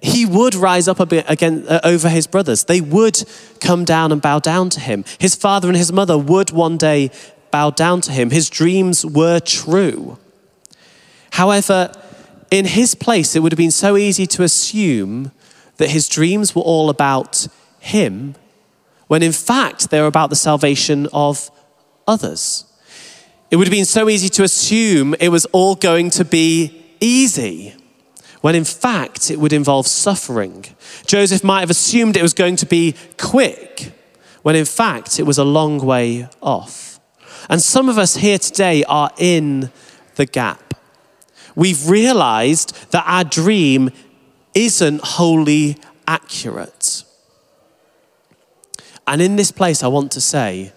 he 0.00 0.24
would 0.24 0.54
rise 0.54 0.86
up 0.86 1.00
again 1.00 1.64
uh, 1.68 1.80
over 1.82 2.08
his 2.08 2.26
brothers. 2.26 2.64
They 2.64 2.80
would 2.80 3.22
come 3.60 3.84
down 3.84 4.12
and 4.12 4.22
bow 4.22 4.38
down 4.38 4.70
to 4.70 4.80
him. 4.80 5.04
His 5.18 5.34
father 5.34 5.68
and 5.68 5.76
his 5.76 5.92
mother 5.92 6.16
would 6.16 6.50
one 6.50 6.76
day 6.76 7.10
bow 7.50 7.70
down 7.70 8.00
to 8.02 8.12
him. 8.12 8.30
His 8.30 8.48
dreams 8.48 9.04
were 9.04 9.40
true. 9.40 10.18
However, 11.32 11.92
in 12.50 12.64
his 12.64 12.94
place, 12.94 13.34
it 13.34 13.40
would 13.40 13.52
have 13.52 13.58
been 13.58 13.70
so 13.70 13.96
easy 13.96 14.26
to 14.28 14.42
assume 14.42 15.32
that 15.76 15.90
his 15.90 16.08
dreams 16.08 16.54
were 16.54 16.62
all 16.62 16.90
about 16.90 17.46
him, 17.80 18.34
when 19.06 19.22
in 19.22 19.32
fact 19.32 19.90
they 19.90 20.00
were 20.00 20.06
about 20.06 20.30
the 20.30 20.36
salvation 20.36 21.08
of 21.12 21.50
others. 22.06 22.64
It 23.50 23.56
would 23.56 23.66
have 23.66 23.72
been 23.72 23.84
so 23.84 24.08
easy 24.08 24.28
to 24.30 24.42
assume 24.42 25.14
it 25.20 25.28
was 25.28 25.46
all 25.46 25.74
going 25.74 26.10
to 26.10 26.24
be 26.24 26.84
easy, 27.00 27.74
when 28.40 28.54
in 28.54 28.64
fact 28.64 29.30
it 29.30 29.38
would 29.38 29.52
involve 29.52 29.86
suffering. 29.86 30.64
Joseph 31.06 31.42
might 31.42 31.60
have 31.60 31.70
assumed 31.70 32.16
it 32.16 32.22
was 32.22 32.34
going 32.34 32.56
to 32.56 32.66
be 32.66 32.94
quick, 33.18 33.92
when 34.42 34.56
in 34.56 34.64
fact 34.64 35.18
it 35.18 35.24
was 35.24 35.38
a 35.38 35.44
long 35.44 35.78
way 35.78 36.28
off. 36.40 37.00
And 37.48 37.60
some 37.60 37.88
of 37.88 37.98
us 37.98 38.16
here 38.16 38.38
today 38.38 38.84
are 38.84 39.10
in 39.18 39.70
the 40.16 40.26
gap. 40.26 40.68
we've 41.58 41.88
realized 41.88 42.72
that 42.92 43.02
our 43.04 43.24
dream 43.24 43.90
isn't 44.54 45.00
wholly 45.02 45.76
accurate. 46.06 47.02
And 49.08 49.20
in 49.20 49.34
this 49.34 49.50
place, 49.50 49.82
I 49.82 49.88
want 49.88 50.12
to 50.12 50.20
say, 50.20 50.72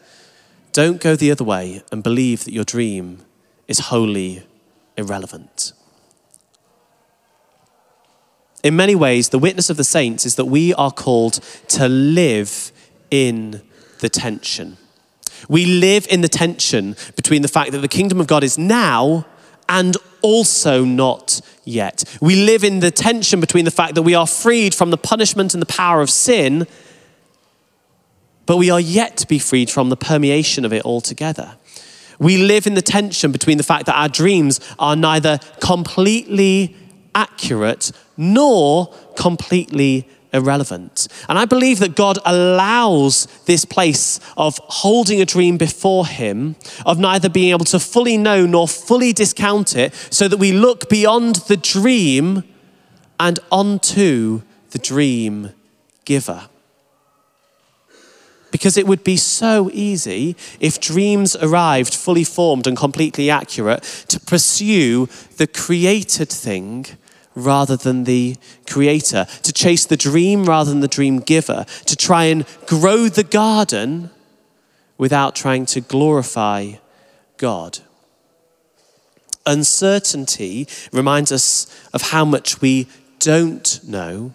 don't 0.72 1.00
go 1.00 1.16
the 1.16 1.30
other 1.30 1.44
way 1.44 1.84
and 1.92 2.02
believe 2.02 2.46
that 2.46 2.54
your 2.54 2.64
dream 2.64 3.20
is 3.68 3.78
wholly 3.78 4.44
irrelevant. 4.98 5.74
In 8.64 8.76
many 8.76 8.96
ways, 8.96 9.30
the 9.30 9.40
witness 9.40 9.70
of 9.70 9.78
the 9.78 9.84
saints 9.84 10.26
is 10.26 10.36
that 10.36 10.46
we 10.46 10.74
are 10.76 10.92
called 10.92 11.40
to 11.70 11.88
live 11.88 12.72
in 13.10 13.62
the 14.00 14.10
tension. 14.10 14.78
We 15.50 15.66
live 15.66 16.06
in 16.10 16.22
the 16.22 16.28
tension 16.28 16.96
between 17.16 17.42
the 17.42 17.48
fact 17.48 17.72
that 17.72 17.80
the 17.80 17.88
kingdom 17.88 18.20
of 18.20 18.28
God 18.28 18.44
is 18.44 18.58
now 18.58 19.26
and 19.68 19.98
also 20.22 20.84
not 20.84 21.42
yet. 21.64 22.04
We 22.22 22.36
live 22.36 22.64
in 22.64 22.80
the 22.80 22.92
tension 22.92 23.40
between 23.40 23.66
the 23.66 23.72
fact 23.72 23.96
that 23.96 24.04
we 24.04 24.14
are 24.14 24.28
freed 24.28 24.76
from 24.76 24.92
the 24.92 24.98
punishment 24.98 25.54
and 25.54 25.62
the 25.62 25.68
power 25.68 26.02
of 26.02 26.10
sin, 26.10 26.68
but 28.46 28.58
we 28.58 28.70
are 28.70 28.80
yet 28.80 29.18
to 29.18 29.28
be 29.28 29.40
freed 29.40 29.70
from 29.70 29.90
the 29.90 29.98
permeation 29.98 30.66
of 30.66 30.74
it 30.74 30.86
altogether. 30.86 31.56
We 32.20 32.38
live 32.38 32.68
in 32.68 32.76
the 32.76 32.84
tension 32.84 33.32
between 33.32 33.58
the 33.58 33.64
fact 33.64 33.88
that 33.88 33.96
our 33.96 34.10
dreams 34.10 34.60
are 34.78 34.96
neither 34.96 35.40
completely 35.60 36.76
accurate 37.14 37.92
nor 38.18 38.94
completely 39.16 40.08
irrelevant. 40.34 41.08
And 41.28 41.38
I 41.38 41.46
believe 41.46 41.80
that 41.80 41.96
God 41.96 42.18
allows 42.26 43.26
this 43.46 43.66
place 43.66 44.20
of 44.38 44.58
holding 44.64 45.22
a 45.22 45.26
dream 45.26 45.58
before 45.58 46.06
Him, 46.06 46.56
of 46.86 47.00
neither 47.00 47.30
being 47.30 47.52
able 47.52 47.66
to 47.66 47.80
fully 47.80 48.18
know 48.18 48.46
nor 48.46 48.68
fully 48.68 49.14
discount 49.14 49.76
it, 49.76 49.94
so 50.10 50.28
that 50.28 50.38
we 50.38 50.52
look 50.52 50.90
beyond 50.90 51.36
the 51.48 51.58
dream 51.58 52.44
and 53.20 53.40
onto 53.52 54.42
the 54.72 54.80
dream 54.80 55.52
giver. 56.06 56.48
Because 58.52 58.76
it 58.76 58.86
would 58.86 59.04
be 59.04 59.16
so 59.16 59.70
easy 59.72 60.36
if 60.60 60.80
dreams 60.80 61.38
arrived 61.38 61.94
fully 61.94 62.26
formed 62.26 62.68
and 62.68 62.76
completely 62.76 63.30
accurate 63.30 63.84
to 64.10 64.20
pursue 64.20 65.08
the 65.38 65.48
created 65.48 66.30
thing 66.30 66.86
rather 67.36 67.78
than 67.78 68.04
the 68.04 68.36
creator, 68.70 69.26
to 69.44 69.54
chase 69.54 69.86
the 69.86 69.98
dream 69.98 70.46
rather 70.46 70.70
than 70.70 70.82
the 70.82 70.88
dream 70.88 71.20
giver, 71.20 71.66
to 71.86 71.96
try 71.96 72.26
and 72.26 72.46
grow 72.66 73.08
the 73.08 73.24
garden 73.24 74.10
without 74.98 75.36
trying 75.36 75.66
to 75.66 75.82
glorify 75.82 76.74
God. 77.38 77.80
Uncertainty 79.46 80.68
reminds 80.92 81.32
us 81.32 81.68
of 81.94 82.12
how 82.12 82.24
much 82.24 82.62
we 82.62 82.88
don't 83.20 83.80
know 83.88 84.34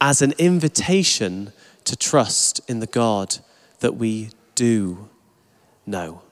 as 0.00 0.22
an 0.22 0.32
invitation 0.38 1.52
to 1.84 1.96
trust 1.96 2.60
in 2.68 2.80
the 2.80 2.86
God 2.86 3.38
that 3.80 3.96
we 3.96 4.30
do 4.54 5.08
know. 5.86 6.22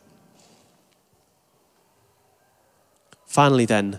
Finally, 3.26 3.64
then, 3.64 3.98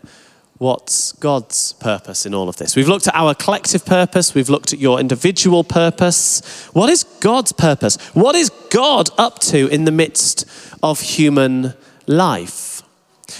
what's 0.64 1.12
God's 1.12 1.74
purpose 1.74 2.26
in 2.26 2.34
all 2.34 2.48
of 2.48 2.56
this? 2.56 2.76
We've 2.76 2.88
looked 2.88 3.08
at 3.08 3.16
our 3.16 3.36
collective 3.36 3.86
purpose, 3.86 4.34
we've 4.34 4.50
looked 4.50 4.72
at 4.72 4.80
your 4.80 4.98
individual 5.00 5.64
purpose. 5.66 6.42
What 6.72 6.90
is 6.90 7.04
God's 7.04 7.52
purpose? 7.52 7.98
What 8.14 8.34
is 8.34 8.50
God 8.70 9.10
up 9.18 9.40
to 9.40 9.68
in 9.68 9.84
the 9.84 9.92
midst 9.92 10.46
of 10.82 11.02
human 11.02 11.74
life? 12.08 12.82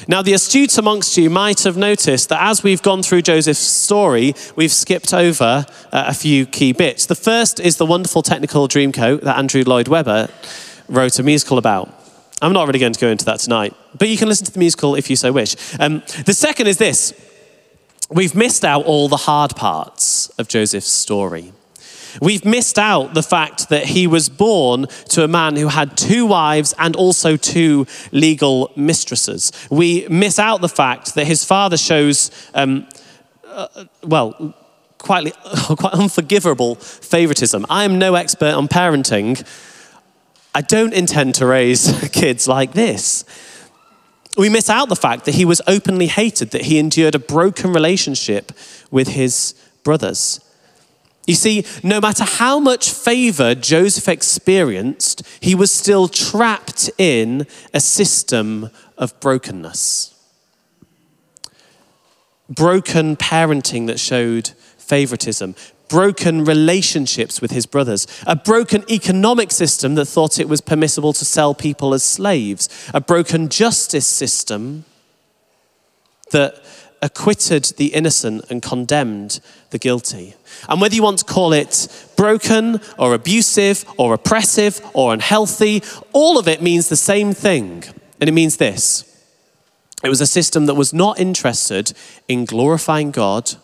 Now, 0.08 0.22
the 0.22 0.34
astute 0.34 0.78
amongst 0.78 1.18
you 1.18 1.30
might 1.30 1.62
have 1.64 1.78
noticed 1.78 2.28
that 2.30 2.42
as 2.42 2.62
we've 2.62 2.82
gone 2.82 3.04
through 3.04 3.22
Joseph's 3.22 3.60
story, 3.60 4.34
we've 4.56 4.72
skipped 4.72 5.14
over 5.14 5.66
uh, 5.92 6.04
a 6.08 6.14
few 6.14 6.46
key 6.46 6.74
bits. 6.74 7.06
The 7.06 7.16
first 7.16 7.60
is 7.60 7.78
the 7.78 7.86
wonderful 7.86 8.22
Technicolor 8.22 8.68
dreamcoat 8.68 9.22
that 9.22 9.38
Andrew 9.38 9.64
Lloyd 9.66 9.88
Webber 9.88 10.30
wrote 10.90 11.20
a 11.20 11.24
musical 11.24 11.58
about. 11.58 12.03
I'm 12.44 12.52
not 12.54 12.68
really 12.68 12.80
going 12.80 12.94
to 12.94 13.00
go 13.00 13.08
into 13.08 13.26
that 13.26 13.40
tonight, 13.40 13.74
but 13.98 14.10
you 14.10 14.18
can 14.18 14.28
listen 14.28 14.46
to 14.46 14.52
the 14.52 14.60
musical 14.60 14.96
if 14.96 15.10
you 15.10 15.16
so 15.16 15.32
wish. 15.32 15.56
Um, 15.80 16.04
the 16.26 16.34
second 16.34 16.68
is 16.68 16.78
this 16.78 17.14
we've 18.10 18.36
missed 18.36 18.66
out 18.66 18.86
all 18.86 19.08
the 19.08 19.18
hard 19.18 19.56
parts 19.56 20.28
of 20.38 20.48
Joseph's 20.48 20.92
story. 20.92 21.54
We've 22.22 22.46
missed 22.46 22.78
out 22.78 23.14
the 23.14 23.24
fact 23.24 23.70
that 23.70 23.86
he 23.86 24.08
was 24.08 24.30
born 24.30 24.88
to 25.10 25.24
a 25.24 25.28
man 25.28 25.56
who 25.56 25.70
had 25.70 25.98
two 25.98 26.26
wives 26.26 26.74
and 26.78 26.96
also 26.96 27.38
two 27.38 27.88
legal 28.12 28.72
mistresses. 28.76 29.52
We 29.72 30.06
miss 30.10 30.38
out 30.38 30.62
the 30.62 30.70
fact 30.70 31.16
that 31.16 31.26
his 31.26 31.44
father 31.44 31.78
shows, 31.78 32.30
um, 32.54 32.88
uh, 33.48 33.86
well, 34.04 34.54
quite, 35.00 35.34
quite 35.44 35.94
unforgivable 35.94 36.76
favoritism. 36.76 37.66
I 37.70 37.84
am 37.84 37.98
no 37.98 38.16
expert 38.16 38.54
on 38.54 38.68
parenting, 38.68 39.44
I 40.56 40.62
don't 40.62 40.94
intend 40.94 41.36
to 41.36 41.46
raise 41.46 42.10
kids 42.12 42.48
like 42.48 42.74
this. 42.74 43.26
We 44.38 44.50
miss 44.50 44.70
out 44.70 44.90
the 44.90 44.96
fact 44.96 45.26
that 45.26 45.36
he 45.36 45.46
was 45.46 45.62
openly 45.68 46.08
hated, 46.08 46.52
that 46.52 46.64
he 46.64 46.80
endured 46.80 47.16
a 47.16 47.20
broken 47.20 47.72
relationship 47.72 48.52
with 48.90 49.10
his 49.10 49.54
brothers. 49.84 50.40
You 51.26 51.36
see, 51.36 51.66
no 51.84 52.02
matter 52.02 52.26
how 52.26 52.60
much 52.60 52.90
favor 52.90 53.56
Joseph 53.56 54.10
experienced, 54.10 55.24
he 55.40 55.56
was 55.56 55.72
still 55.72 56.08
trapped 56.08 56.90
in 56.98 57.48
a 57.74 57.80
system 57.80 58.70
of 58.98 59.18
brokenness. 59.20 60.10
Broken 62.50 63.16
parenting 63.16 63.88
that 63.88 64.00
showed 64.00 64.50
favoritism, 64.78 65.56
broken 65.88 66.44
relationships 66.44 67.42
with 67.42 67.52
his 67.52 67.66
brothers, 67.66 68.08
a 68.26 68.36
broken 68.36 68.84
economic 68.90 69.52
system 69.52 69.96
that 69.96 70.06
thought 70.06 70.40
it 70.40 70.50
was 70.50 70.62
permissible 70.62 71.14
to 71.14 71.26
sell 71.26 71.54
people 71.54 71.94
as 71.94 72.04
slaves, 72.04 72.70
a 72.94 73.02
broken 73.02 73.50
justice 73.50 74.08
system 74.08 74.86
that 76.32 76.64
acquitted 77.02 77.66
the 77.78 77.88
innocent 77.88 78.46
and 78.50 78.62
condemned 78.62 79.42
the 79.72 79.78
guilty. 79.78 80.36
And 80.70 80.80
whether 80.80 80.96
you 80.96 81.04
want 81.04 81.20
to 81.20 81.26
call 81.26 81.52
it 81.52 82.08
broken 82.16 82.80
or 82.98 83.14
abusive 83.14 83.86
or 83.98 84.14
oppressive 84.14 84.80
or 84.94 85.14
unhealthy, 85.14 85.84
all 86.14 86.40
of 86.40 86.48
it 86.48 86.62
means 86.62 86.88
the 86.88 86.96
same 86.96 87.34
thing. 87.34 87.84
And 88.22 88.30
it 88.30 88.34
means 88.34 88.58
this 88.58 89.10
it 90.04 90.10
was 90.10 90.22
a 90.22 90.28
system 90.28 90.66
that 90.66 90.76
was 90.76 90.94
not 90.94 91.20
interested 91.20 91.94
in 92.28 92.46
glorifying 92.46 93.12
God 93.12 93.56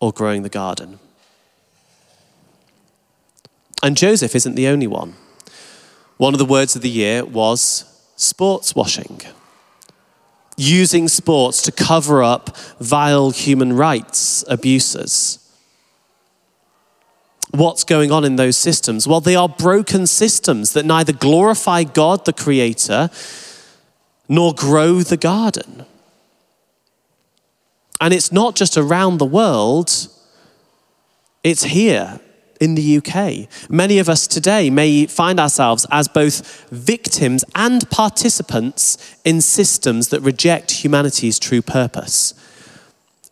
or 0.00 0.12
growing 0.12 0.42
the 0.42 0.48
garden. 0.48 0.98
And 3.82 3.96
Joseph 3.96 4.34
isn't 4.34 4.54
the 4.54 4.66
only 4.66 4.86
one. 4.86 5.14
One 6.16 6.34
of 6.34 6.38
the 6.38 6.44
words 6.44 6.76
of 6.76 6.82
the 6.82 6.90
year 6.90 7.24
was 7.24 7.84
sports 8.16 8.74
washing, 8.74 9.22
using 10.56 11.08
sports 11.08 11.62
to 11.62 11.72
cover 11.72 12.22
up 12.22 12.56
vile 12.78 13.30
human 13.30 13.72
rights 13.72 14.44
abuses. 14.48 15.38
What's 17.52 17.84
going 17.84 18.12
on 18.12 18.24
in 18.24 18.36
those 18.36 18.56
systems? 18.56 19.08
Well, 19.08 19.20
they 19.20 19.34
are 19.34 19.48
broken 19.48 20.06
systems 20.06 20.72
that 20.74 20.84
neither 20.84 21.12
glorify 21.12 21.84
God, 21.84 22.24
the 22.24 22.32
Creator, 22.32 23.10
nor 24.28 24.54
grow 24.54 25.00
the 25.00 25.16
garden. 25.16 25.86
And 28.00 28.14
it's 28.14 28.32
not 28.32 28.54
just 28.56 28.76
around 28.78 29.18
the 29.18 29.26
world, 29.26 30.08
it's 31.44 31.64
here 31.64 32.20
in 32.60 32.74
the 32.74 32.98
UK. 32.98 33.48
Many 33.70 33.98
of 33.98 34.08
us 34.08 34.26
today 34.26 34.70
may 34.70 35.06
find 35.06 35.40
ourselves 35.40 35.86
as 35.90 36.08
both 36.08 36.68
victims 36.70 37.44
and 37.54 37.88
participants 37.90 39.16
in 39.24 39.40
systems 39.40 40.08
that 40.08 40.20
reject 40.20 40.84
humanity's 40.84 41.38
true 41.38 41.62
purpose. 41.62 42.34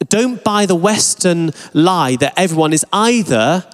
Don't 0.09 0.43
buy 0.43 0.65
the 0.65 0.75
Western 0.75 1.51
lie 1.75 2.17
that 2.17 2.33
everyone 2.37 2.73
is 2.73 2.87
either 2.93 3.67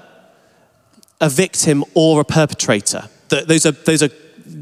a 1.20 1.28
victim 1.28 1.85
or 1.94 2.20
a 2.20 2.24
perpetrator. 2.24 3.09
Those 3.28 3.66
are, 3.66 3.72
those 3.72 4.02
are 4.02 4.11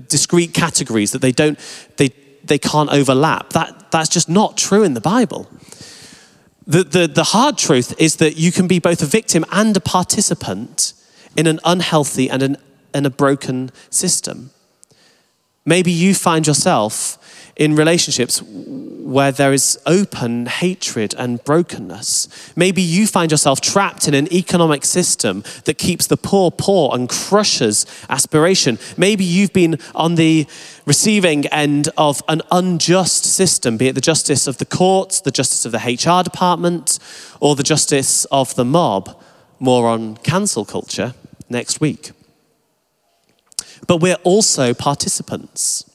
discrete 0.09 0.53
categories 0.53 1.13
that 1.13 1.23
they, 1.23 1.33
don't, 1.33 1.59
they, 1.97 2.11
they 2.45 2.59
can't 2.59 2.91
overlap. 2.91 3.51
That, 3.51 3.91
that's 3.91 4.09
just 4.09 4.29
not 4.29 4.57
true 4.57 4.83
in 4.83 4.95
the 4.95 5.01
Bible. 5.01 5.49
The, 6.67 6.85
the, 6.85 7.07
the 7.09 7.25
hard 7.25 7.59
truth 7.59 7.95
is 7.99 8.17
that 8.17 8.37
you 8.37 8.53
can 8.53 8.69
be 8.69 8.79
both 8.79 9.03
a 9.03 9.07
victim 9.07 9.45
and 9.51 9.77
a 9.77 9.81
participant 9.81 10.95
in 11.37 11.47
an 11.47 11.59
unhealthy 11.65 12.31
and, 12.31 12.43
an, 12.43 12.57
and 12.95 13.07
a 13.07 13.11
broken 13.11 13.71
system. 13.91 14.51
Maybe 15.65 15.91
you 15.91 16.15
find 16.15 16.47
yourself 16.47 17.19
in 17.63 17.77
relationships 17.77 18.43
where 18.43 19.31
there 19.31 19.53
is 19.53 19.79
open 19.87 20.47
hatred 20.47 21.15
and 21.17 21.45
brokenness. 21.45 22.27
Maybe 22.57 22.83
you 22.83 23.07
find 23.07 23.31
yourself 23.31 23.61
trapped 23.61 24.09
in 24.09 24.15
an 24.15 24.33
economic 24.33 24.85
system 24.85 25.45
that 25.65 25.79
keeps 25.79 26.09
the 26.09 26.17
poor 26.17 26.51
poor 26.51 26.93
and 26.93 27.09
crushes 27.09 27.87
aspiration. 28.09 28.81
Maybe 28.97 29.23
you've 29.23 29.53
been 29.53 29.79
on 29.95 30.17
the 30.17 30.49
receiving 30.87 31.47
end 31.47 31.89
of 31.97 32.21
an 32.27 32.43
unjust 32.51 33.25
system, 33.25 33.77
be 33.77 33.87
it 33.87 33.93
the 33.93 34.01
justice 34.01 34.49
of 34.49 34.59
the 34.59 34.67
courts, 34.67 35.21
the 35.21 35.31
justice 35.31 35.65
of 35.65 35.71
the 35.71 35.79
HR 35.79 36.25
department, 36.25 36.99
or 37.39 37.55
the 37.55 37.63
justice 37.63 38.25
of 38.33 38.57
the 38.57 38.65
mob. 38.65 39.23
More 39.61 39.87
on 39.87 40.17
cancel 40.17 40.65
culture 40.65 41.15
next 41.49 41.81
week. 41.81 42.11
But 43.87 43.99
we're 43.99 44.19
also 44.25 44.75
participants 44.75 45.89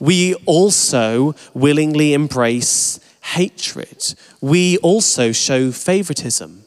we 0.00 0.34
also 0.46 1.34
willingly 1.54 2.14
embrace 2.14 2.98
hatred. 3.22 4.14
We 4.40 4.78
also 4.78 5.30
show 5.30 5.70
favoritism. 5.70 6.64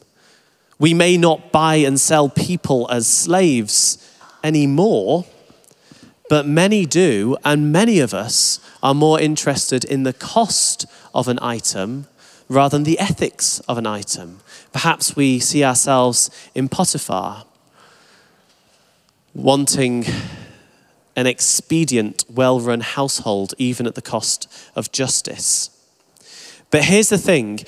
We 0.78 0.94
may 0.94 1.16
not 1.16 1.52
buy 1.52 1.76
and 1.76 2.00
sell 2.00 2.28
people 2.28 2.88
as 2.90 3.06
slaves 3.06 3.98
anymore, 4.42 5.26
but 6.28 6.46
many 6.46 6.86
do, 6.86 7.36
and 7.44 7.72
many 7.72 7.98
of 7.98 8.14
us 8.14 8.60
are 8.82 8.94
more 8.94 9.20
interested 9.20 9.84
in 9.84 10.04
the 10.04 10.12
cost 10.12 10.86
of 11.14 11.28
an 11.28 11.38
item 11.42 12.06
rather 12.48 12.76
than 12.76 12.84
the 12.84 12.98
ethics 12.98 13.60
of 13.60 13.78
an 13.78 13.86
item. 13.86 14.40
Perhaps 14.72 15.16
we 15.16 15.40
see 15.40 15.64
ourselves 15.64 16.30
in 16.54 16.68
Potiphar, 16.68 17.44
wanting 19.34 20.04
an 21.16 21.26
expedient, 21.26 22.24
well 22.28 22.60
run 22.60 22.80
household, 22.80 23.54
even 23.58 23.86
at 23.86 23.94
the 23.94 24.02
cost 24.02 24.50
of 24.74 24.92
justice. 24.92 25.70
But 26.70 26.84
here's 26.84 27.08
the 27.08 27.18
thing 27.18 27.60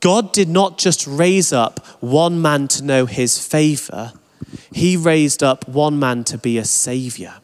God 0.00 0.32
did 0.32 0.48
not 0.48 0.78
just 0.78 1.06
raise 1.06 1.52
up 1.52 1.84
one 2.00 2.42
man 2.42 2.68
to 2.68 2.84
know 2.84 3.06
his 3.06 3.44
favor, 3.44 4.12
he 4.72 4.96
raised 4.96 5.42
up 5.42 5.66
one 5.66 5.98
man 5.98 6.24
to 6.24 6.38
be 6.38 6.58
a 6.58 6.64
savior. 6.64 7.34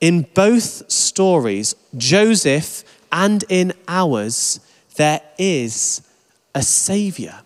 In 0.00 0.22
both 0.34 0.90
stories, 0.90 1.74
Joseph 1.96 2.84
and 3.10 3.44
in 3.48 3.72
ours, 3.88 4.60
there 4.96 5.20
is 5.38 6.02
a 6.54 6.62
savior. 6.62 7.40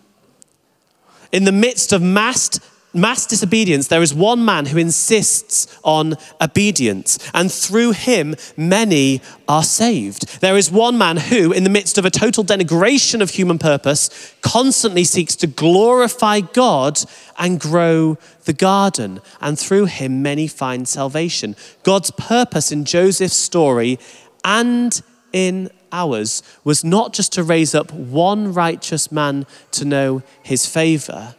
In 1.32 1.44
the 1.44 1.52
midst 1.52 1.92
of 1.92 2.02
mass, 2.02 2.60
mass 2.92 3.26
disobedience, 3.26 3.88
there 3.88 4.02
is 4.02 4.12
one 4.12 4.44
man 4.44 4.66
who 4.66 4.76
insists 4.76 5.78
on 5.82 6.16
obedience, 6.42 7.18
and 7.32 7.50
through 7.50 7.92
him, 7.92 8.34
many 8.56 9.22
are 9.48 9.62
saved. 9.62 10.40
There 10.40 10.58
is 10.58 10.70
one 10.70 10.98
man 10.98 11.16
who, 11.16 11.52
in 11.52 11.64
the 11.64 11.70
midst 11.70 11.96
of 11.96 12.04
a 12.04 12.10
total 12.10 12.44
denigration 12.44 13.22
of 13.22 13.30
human 13.30 13.58
purpose, 13.58 14.34
constantly 14.42 15.04
seeks 15.04 15.34
to 15.36 15.46
glorify 15.46 16.40
God 16.40 17.00
and 17.38 17.58
grow 17.58 18.18
the 18.44 18.52
garden, 18.52 19.20
and 19.40 19.58
through 19.58 19.86
him, 19.86 20.20
many 20.20 20.46
find 20.46 20.86
salvation. 20.86 21.56
God's 21.82 22.10
purpose 22.10 22.70
in 22.70 22.84
Joseph's 22.84 23.34
story 23.34 23.98
and 24.44 25.00
in 25.32 25.70
was 25.92 26.82
not 26.82 27.12
just 27.12 27.32
to 27.34 27.42
raise 27.42 27.74
up 27.74 27.92
one 27.92 28.52
righteous 28.52 29.12
man 29.12 29.46
to 29.72 29.84
know 29.84 30.22
his 30.42 30.66
favor, 30.66 31.34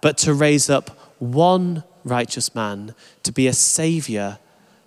but 0.00 0.18
to 0.18 0.34
raise 0.34 0.70
up 0.70 0.90
one 1.18 1.82
righteous 2.04 2.54
man 2.54 2.94
to 3.22 3.32
be 3.32 3.46
a 3.46 3.52
savior 3.52 4.38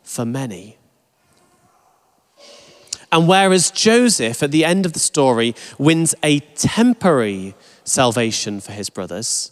for 0.03 0.25
many. 0.25 0.77
And 3.11 3.27
whereas 3.27 3.71
Joseph, 3.71 4.41
at 4.41 4.51
the 4.51 4.63
end 4.63 4.85
of 4.85 4.93
the 4.93 4.99
story, 4.99 5.53
wins 5.77 6.15
a 6.23 6.39
temporary 6.39 7.55
salvation 7.83 8.61
for 8.61 8.71
his 8.71 8.89
brothers, 8.89 9.51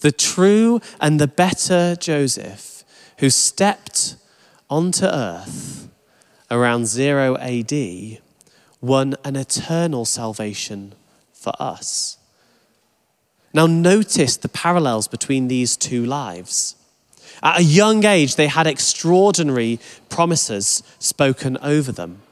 the 0.00 0.12
true 0.12 0.80
and 1.00 1.20
the 1.20 1.28
better 1.28 1.96
Joseph, 1.96 2.84
who 3.18 3.28
stepped 3.28 4.16
onto 4.70 5.04
earth 5.04 5.88
around 6.50 6.86
0 6.86 7.36
AD, 7.36 7.72
won 8.82 9.14
an 9.24 9.36
eternal 9.36 10.04
salvation 10.04 10.94
for 11.32 11.54
us. 11.58 12.18
Now, 13.54 13.66
notice 13.66 14.36
the 14.36 14.48
parallels 14.48 15.08
between 15.08 15.48
these 15.48 15.76
two 15.76 16.04
lives. 16.04 16.76
At 17.42 17.60
a 17.60 17.64
young 17.64 18.04
age, 18.04 18.36
they 18.36 18.48
had 18.48 18.66
extraordinary 18.66 19.78
promises 20.08 20.82
spoken 20.98 21.56
over 21.58 21.92
them. 21.92 22.22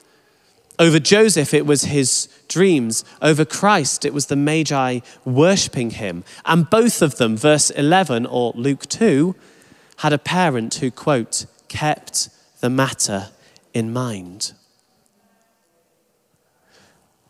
Over 0.78 0.98
Joseph, 0.98 1.52
it 1.52 1.66
was 1.66 1.82
his 1.82 2.28
dreams. 2.48 3.04
Over 3.20 3.44
Christ, 3.44 4.04
it 4.04 4.14
was 4.14 4.26
the 4.26 4.36
Magi 4.36 5.00
worshipping 5.26 5.90
him. 5.90 6.24
And 6.46 6.70
both 6.70 7.02
of 7.02 7.16
them, 7.16 7.36
verse 7.36 7.70
11 7.70 8.24
or 8.24 8.52
Luke 8.56 8.86
2, 8.86 9.34
had 9.98 10.14
a 10.14 10.18
parent 10.18 10.76
who, 10.76 10.90
quote, 10.90 11.44
kept 11.68 12.30
the 12.60 12.70
matter 12.70 13.28
in 13.74 13.92
mind. 13.92 14.52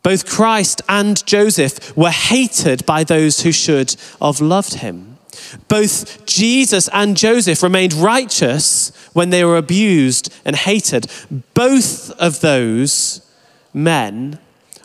Both 0.03 0.27
Christ 0.27 0.81
and 0.89 1.25
Joseph 1.27 1.97
were 1.97 2.11
hated 2.11 2.87
by 2.87 3.05
those 3.05 3.41
who 3.41 3.53
should 3.53 3.97
have 4.21 4.41
loved 4.41 4.75
him. 4.75 5.19
Both 5.69 6.27
Jesus 6.27 6.89
and 6.93 7.17
Joseph 7.17 7.63
remained 7.63 7.93
righteous 7.93 8.93
when 9.13 9.31
they 9.31 9.45
were 9.45 9.57
abused 9.57 10.33
and 10.45 10.57
hated. 10.57 11.07
Both 11.55 12.11
of 12.13 12.41
those 12.41 13.21
men 13.73 14.39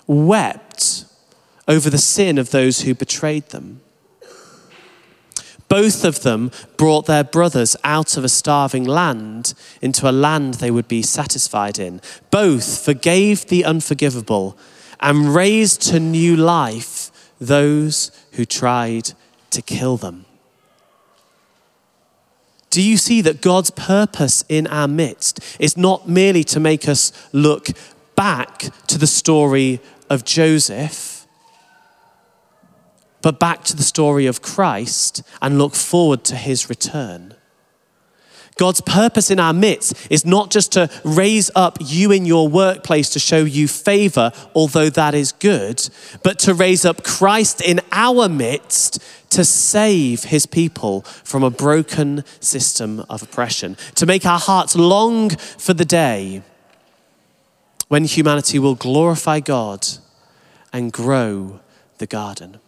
wept 0.08 1.06
over 1.68 1.90
the 1.90 1.98
sin 1.98 2.38
of 2.38 2.52
those 2.52 2.82
who 2.82 2.94
betrayed 2.94 3.50
them. 3.50 3.82
Both 5.68 6.06
of 6.06 6.22
them 6.22 6.52
brought 6.78 7.08
their 7.08 7.24
brothers 7.24 7.76
out 7.84 8.18
of 8.18 8.24
a 8.24 8.30
starving 8.30 8.84
land 8.84 9.56
into 9.82 10.08
a 10.08 10.12
land 10.12 10.56
they 10.56 10.70
would 10.70 10.88
be 10.88 11.02
satisfied 11.02 11.80
in. 11.80 12.02
Both 12.30 12.86
forgave 12.86 13.48
the 13.48 13.66
unforgivable 13.66 14.58
and 15.00 15.36
raised 15.36 15.82
to 15.84 16.00
new 16.00 16.36
life 16.36 17.12
those 17.40 18.12
who 18.34 18.46
tried 18.46 19.12
to 19.52 19.62
kill 19.62 19.98
them. 19.98 20.26
Do 22.70 22.82
you 22.82 22.98
see 22.98 23.22
that 23.22 23.42
God's 23.42 23.70
purpose 23.72 24.44
in 24.50 24.68
our 24.68 24.88
midst 24.88 25.40
is 25.60 25.78
not 25.78 26.10
merely 26.10 26.44
to 26.46 26.60
make 26.60 26.90
us 26.90 27.14
look 27.32 27.70
back 28.16 28.66
to 28.88 28.98
the 28.98 29.08
story 29.08 29.80
of 30.10 30.26
Joseph, 30.26 31.26
but 33.22 33.40
back 33.40 33.64
to 33.66 33.76
the 33.76 33.84
story 33.84 34.26
of 34.26 34.42
Christ 34.42 35.24
and 35.42 35.58
look 35.58 35.74
forward 35.74 36.24
to 36.26 36.36
his 36.36 36.70
return? 36.70 37.35
God's 38.56 38.80
purpose 38.82 39.30
in 39.30 39.40
our 39.40 39.54
midst 39.54 39.94
is 40.10 40.26
not 40.26 40.50
just 40.50 40.72
to 40.74 40.90
raise 41.04 41.52
up 41.56 41.78
you 41.82 42.12
in 42.12 42.26
your 42.26 42.48
workplace 42.48 43.10
to 43.12 43.20
show 43.20 43.44
you 43.44 43.68
favor, 43.68 44.32
although 44.54 44.90
that 44.90 45.14
is 45.14 45.34
good, 45.34 45.88
but 46.24 46.40
to 46.40 46.54
raise 46.54 46.86
up 46.86 47.04
Christ 47.04 47.62
in 47.62 47.82
our 47.92 48.30
midst 48.30 49.04
to 49.32 49.44
save 49.44 50.24
his 50.26 50.46
people 50.46 51.02
from 51.02 51.44
a 51.44 51.50
broken 51.50 52.24
system 52.40 53.04
of 53.10 53.22
oppression, 53.22 53.76
to 53.96 54.06
make 54.06 54.26
our 54.26 54.40
hearts 54.40 54.76
long 54.76 55.30
for 55.30 55.74
the 55.74 55.84
day 55.84 56.42
when 57.90 58.06
humanity 58.06 58.58
will 58.58 58.76
glorify 58.76 59.42
God 59.42 59.86
and 60.72 60.94
grow 60.94 61.60
the 61.98 62.08
garden. 62.08 62.60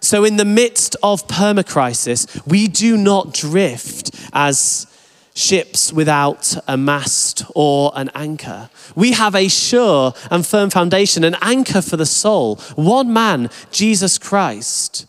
So, 0.00 0.24
in 0.24 0.36
the 0.36 0.44
midst 0.44 0.96
of 1.02 1.26
permacrisis, 1.26 2.46
we 2.46 2.68
do 2.68 2.96
not 2.96 3.34
drift 3.34 4.10
as 4.32 4.86
ships 5.34 5.92
without 5.92 6.56
a 6.66 6.76
mast 6.76 7.44
or 7.54 7.92
an 7.94 8.10
anchor. 8.14 8.70
We 8.94 9.12
have 9.12 9.34
a 9.34 9.48
sure 9.48 10.12
and 10.30 10.46
firm 10.46 10.70
foundation, 10.70 11.24
an 11.24 11.36
anchor 11.40 11.82
for 11.82 11.96
the 11.96 12.06
soul. 12.06 12.56
One 12.76 13.12
man, 13.12 13.50
Jesus 13.70 14.18
Christ, 14.18 15.06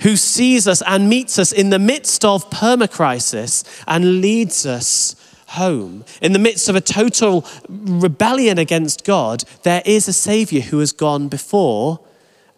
who 0.00 0.16
sees 0.16 0.66
us 0.66 0.82
and 0.86 1.08
meets 1.08 1.38
us 1.38 1.52
in 1.52 1.70
the 1.70 1.78
midst 1.78 2.24
of 2.24 2.50
permacrisis 2.50 3.64
and 3.86 4.20
leads 4.20 4.66
us 4.66 5.16
home. 5.48 6.04
In 6.20 6.32
the 6.32 6.38
midst 6.38 6.68
of 6.68 6.76
a 6.76 6.80
total 6.80 7.44
rebellion 7.68 8.58
against 8.58 9.04
God, 9.04 9.44
there 9.62 9.82
is 9.84 10.08
a 10.08 10.12
Savior 10.12 10.60
who 10.60 10.80
has 10.80 10.92
gone 10.92 11.28
before 11.28 12.00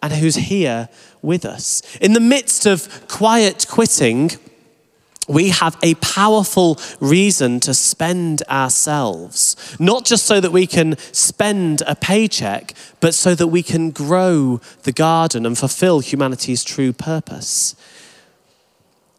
and 0.01 0.13
who's 0.13 0.35
here 0.35 0.89
with 1.21 1.45
us. 1.45 1.81
In 1.99 2.13
the 2.13 2.19
midst 2.19 2.65
of 2.65 3.07
quiet 3.07 3.65
quitting, 3.69 4.31
we 5.27 5.49
have 5.49 5.77
a 5.83 5.95
powerful 5.95 6.79
reason 6.99 7.59
to 7.61 7.73
spend 7.73 8.43
ourselves, 8.43 9.55
not 9.79 10.05
just 10.05 10.25
so 10.25 10.39
that 10.39 10.51
we 10.51 10.65
can 10.65 10.97
spend 11.11 11.83
a 11.85 11.95
paycheck, 11.95 12.73
but 13.01 13.13
so 13.13 13.35
that 13.35 13.47
we 13.47 13.61
can 13.61 13.91
grow 13.91 14.61
the 14.83 14.93
garden 14.93 15.45
and 15.45 15.57
fulfill 15.57 15.99
humanity's 15.99 16.63
true 16.63 16.93
purpose. 16.93 17.75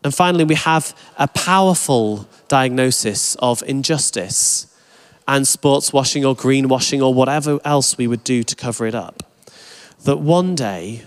And 0.03 0.15
finally, 0.15 0.45
we 0.45 0.55
have 0.55 0.97
a 1.19 1.29
powerful 1.29 2.27
diagnosis 2.47 3.35
of 3.37 3.63
injustice 3.67 4.67
and 5.27 5.47
sports 5.47 5.93
washing 5.93 6.25
or 6.25 6.35
greenwashing 6.35 7.03
or 7.05 7.13
whatever 7.13 7.61
else 7.65 7.99
we 7.99 8.07
would 8.07 8.25
do 8.25 8.43
to 8.43 8.57
cover 8.57 8.87
it 8.87 8.95
up. 8.95 9.28
That 10.05 10.19
one 10.19 10.55
day, 10.55 11.05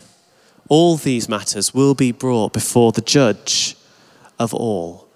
all 0.70 0.96
these 0.96 1.28
matters 1.28 1.74
will 1.74 1.96
be 1.96 2.12
brought 2.12 2.54
before 2.54 2.92
the 2.92 3.02
judge 3.02 3.76
of 4.40 4.54
all. 4.54 5.08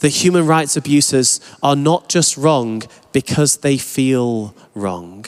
That 0.00 0.08
human 0.08 0.46
rights 0.46 0.76
abusers 0.76 1.40
are 1.62 1.76
not 1.76 2.08
just 2.08 2.36
wrong 2.36 2.82
because 3.12 3.58
they 3.58 3.76
feel 3.76 4.54
wrong. 4.74 5.26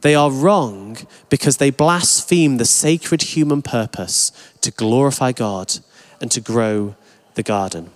They 0.00 0.14
are 0.14 0.30
wrong 0.30 0.98
because 1.30 1.58
they 1.58 1.70
blaspheme 1.70 2.56
the 2.56 2.64
sacred 2.64 3.22
human 3.22 3.62
purpose 3.62 4.32
to 4.60 4.70
glorify 4.70 5.32
God 5.32 5.78
and 6.20 6.30
to 6.30 6.40
grow 6.40 6.94
the 7.34 7.42
garden. 7.42 7.90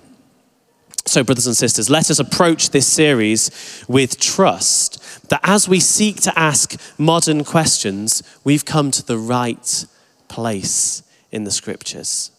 So, 1.08 1.24
brothers 1.24 1.46
and 1.46 1.56
sisters, 1.56 1.88
let 1.88 2.10
us 2.10 2.18
approach 2.18 2.70
this 2.70 2.86
series 2.86 3.84
with 3.88 4.20
trust 4.20 5.28
that 5.30 5.40
as 5.42 5.68
we 5.68 5.80
seek 5.80 6.20
to 6.22 6.38
ask 6.38 6.78
modern 6.98 7.44
questions, 7.44 8.22
we've 8.44 8.64
come 8.64 8.90
to 8.90 9.04
the 9.04 9.18
right 9.18 9.86
place 10.28 11.02
in 11.32 11.44
the 11.44 11.50
scriptures. 11.50 12.30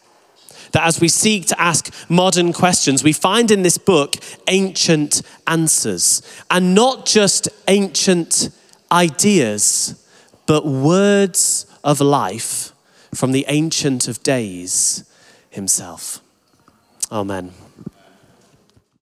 That 0.72 0.84
as 0.84 1.00
we 1.00 1.08
seek 1.08 1.46
to 1.46 1.60
ask 1.60 1.92
modern 2.08 2.52
questions, 2.52 3.02
we 3.02 3.12
find 3.12 3.50
in 3.50 3.62
this 3.62 3.76
book 3.76 4.14
ancient 4.46 5.22
answers, 5.48 6.22
and 6.48 6.74
not 6.74 7.06
just 7.06 7.48
ancient 7.66 8.50
ideas, 8.92 10.00
but 10.46 10.64
words 10.64 11.66
of 11.82 12.00
life 12.00 12.72
from 13.14 13.32
the 13.32 13.44
Ancient 13.48 14.06
of 14.06 14.22
Days 14.22 15.04
himself. 15.50 16.20
Amen. 17.10 17.52